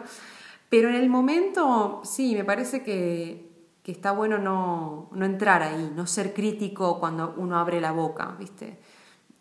Pero 0.69 0.89
en 0.89 0.95
el 0.95 1.09
momento, 1.09 2.01
sí, 2.05 2.35
me 2.35 2.43
parece 2.45 2.83
que, 2.83 3.49
está 3.85 4.13
bueno 4.13 4.37
no, 4.37 5.09
entrar 5.25 5.63
ahí, 5.63 5.91
no 5.93 6.07
ser 6.07 6.33
crítico 6.33 6.97
cuando 6.97 7.33
uno 7.35 7.57
abre 7.57 7.81
la 7.81 7.91
boca, 7.91 8.37
¿viste? 8.39 8.79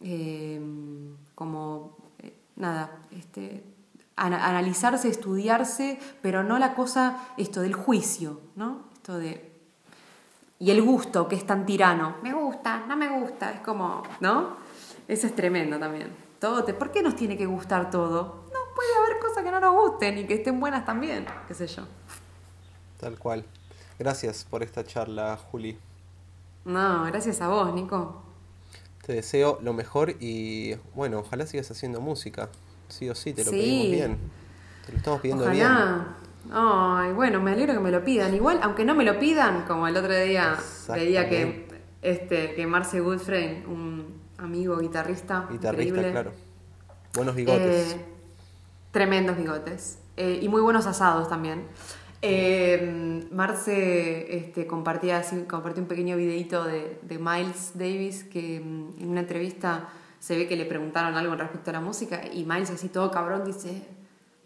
Em, 0.00 1.14
como, 1.36 1.98
eh, 2.18 2.34
nada, 2.56 3.00
este, 3.12 3.62
analizarse, 4.16 5.08
estudiarse, 5.08 6.00
pero 6.20 6.42
no 6.42 6.58
la 6.58 6.74
cosa, 6.74 7.18
esto 7.36 7.60
del 7.60 7.74
juicio, 7.74 8.40
¿no? 8.56 8.88
Esto 8.94 9.18
de, 9.18 9.49
y 10.60 10.70
el 10.70 10.82
gusto, 10.82 11.26
que 11.26 11.36
es 11.36 11.46
tan 11.46 11.64
tirano. 11.64 12.16
Me 12.22 12.34
gusta, 12.34 12.84
no 12.86 12.96
me 12.96 13.08
gusta, 13.08 13.50
es 13.50 13.60
como, 13.60 14.02
¿no? 14.20 14.58
Eso 15.08 15.26
es 15.26 15.34
tremendo 15.34 15.78
también. 15.78 16.14
Todo 16.38 16.64
te, 16.64 16.74
¿Por 16.74 16.92
qué 16.92 17.02
nos 17.02 17.16
tiene 17.16 17.36
que 17.36 17.46
gustar 17.46 17.90
todo? 17.90 18.44
No, 18.52 18.74
puede 18.74 18.94
haber 19.02 19.18
cosas 19.18 19.42
que 19.42 19.50
no 19.50 19.58
nos 19.58 19.74
gusten 19.74 20.18
y 20.18 20.26
que 20.26 20.34
estén 20.34 20.60
buenas 20.60 20.84
también, 20.84 21.24
qué 21.48 21.54
sé 21.54 21.66
yo. 21.66 21.84
Tal 23.00 23.18
cual. 23.18 23.44
Gracias 23.98 24.44
por 24.44 24.62
esta 24.62 24.84
charla, 24.84 25.38
Juli. 25.50 25.78
No, 26.66 27.04
gracias 27.04 27.40
a 27.40 27.48
vos, 27.48 27.72
Nico. 27.72 28.22
Te 29.06 29.14
deseo 29.14 29.58
lo 29.62 29.72
mejor 29.72 30.16
y 30.20 30.74
bueno, 30.94 31.20
ojalá 31.20 31.46
sigas 31.46 31.70
haciendo 31.70 32.02
música. 32.02 32.50
Sí 32.88 33.08
o 33.08 33.14
sí, 33.14 33.32
te 33.32 33.44
lo 33.44 33.50
pedimos 33.50 33.90
bien. 33.90 34.18
Te 34.84 34.92
lo 34.92 34.98
estamos 34.98 35.20
pidiendo 35.22 35.48
bien. 35.48 35.68
Ay, 36.50 37.12
bueno, 37.12 37.40
me 37.40 37.52
alegro 37.52 37.74
que 37.74 37.80
me 37.80 37.90
lo 37.90 38.02
pidan. 38.04 38.34
Igual, 38.34 38.60
aunque 38.62 38.84
no 38.84 38.94
me 38.94 39.04
lo 39.04 39.18
pidan, 39.18 39.64
como 39.66 39.86
el 39.86 39.96
otro 39.96 40.14
día 40.14 40.56
veía 40.88 41.28
que 41.28 41.68
este 42.02 42.54
que 42.54 42.66
Marce 42.66 43.00
Goodfriend, 43.00 43.66
un 43.66 44.20
amigo 44.38 44.78
guitarrista, 44.78 45.46
guitarrista, 45.50 46.10
claro. 46.10 46.32
Buenos 47.14 47.34
bigotes. 47.34 47.92
Eh, 47.92 48.04
tremendos 48.90 49.36
bigotes. 49.36 49.98
Eh, 50.16 50.38
y 50.42 50.48
muy 50.48 50.60
buenos 50.60 50.86
asados 50.86 51.28
también. 51.28 51.64
Eh, 52.22 53.26
Marce 53.32 54.36
este, 54.36 54.66
compartía 54.66 55.22
compartió 55.48 55.82
un 55.82 55.88
pequeño 55.88 56.16
videito 56.16 56.64
de, 56.64 56.98
de, 57.02 57.18
Miles 57.18 57.72
Davis 57.74 58.24
que 58.24 58.60
mm, 58.60 59.02
en 59.02 59.08
una 59.08 59.20
entrevista 59.20 59.88
se 60.18 60.36
ve 60.36 60.46
que 60.46 60.54
le 60.54 60.66
preguntaron 60.66 61.16
algo 61.16 61.34
respecto 61.34 61.70
a 61.70 61.72
la 61.72 61.80
música 61.80 62.20
y 62.30 62.44
Miles 62.44 62.70
así 62.70 62.90
todo 62.90 63.10
cabrón 63.10 63.46
dice 63.46 63.86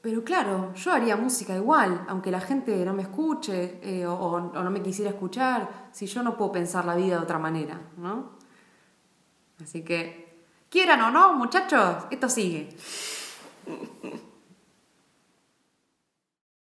pero 0.05 0.23
claro, 0.23 0.75
yo 0.75 0.93
haría 0.93 1.17
música 1.17 1.57
igual, 1.57 2.05
aunque 2.09 2.31
la 2.31 2.38
gente 2.38 2.85
no 2.85 2.93
me 2.93 3.01
escuche 3.01 3.81
eh, 3.83 4.07
o, 4.07 4.38
no 4.38 4.71
me 4.71 4.83
quisiera 4.83 5.11
escuchar, 5.11 5.88
si 5.93 6.05
yo 6.05 6.23
no 6.23 6.37
puedo 6.37 6.53
pensar 6.53 6.85
la 6.85 6.95
vida 6.95 7.17
de 7.17 7.23
otra 7.23 7.38
manera, 7.38 7.81
¿no? 7.97 8.33
Así 9.62 9.83
que, 9.83 10.45
quieran 10.69 11.01
o 11.01 11.11
no, 11.11 11.33
muchachos, 11.33 12.05
esto 12.11 12.29
sigue. 12.29 12.77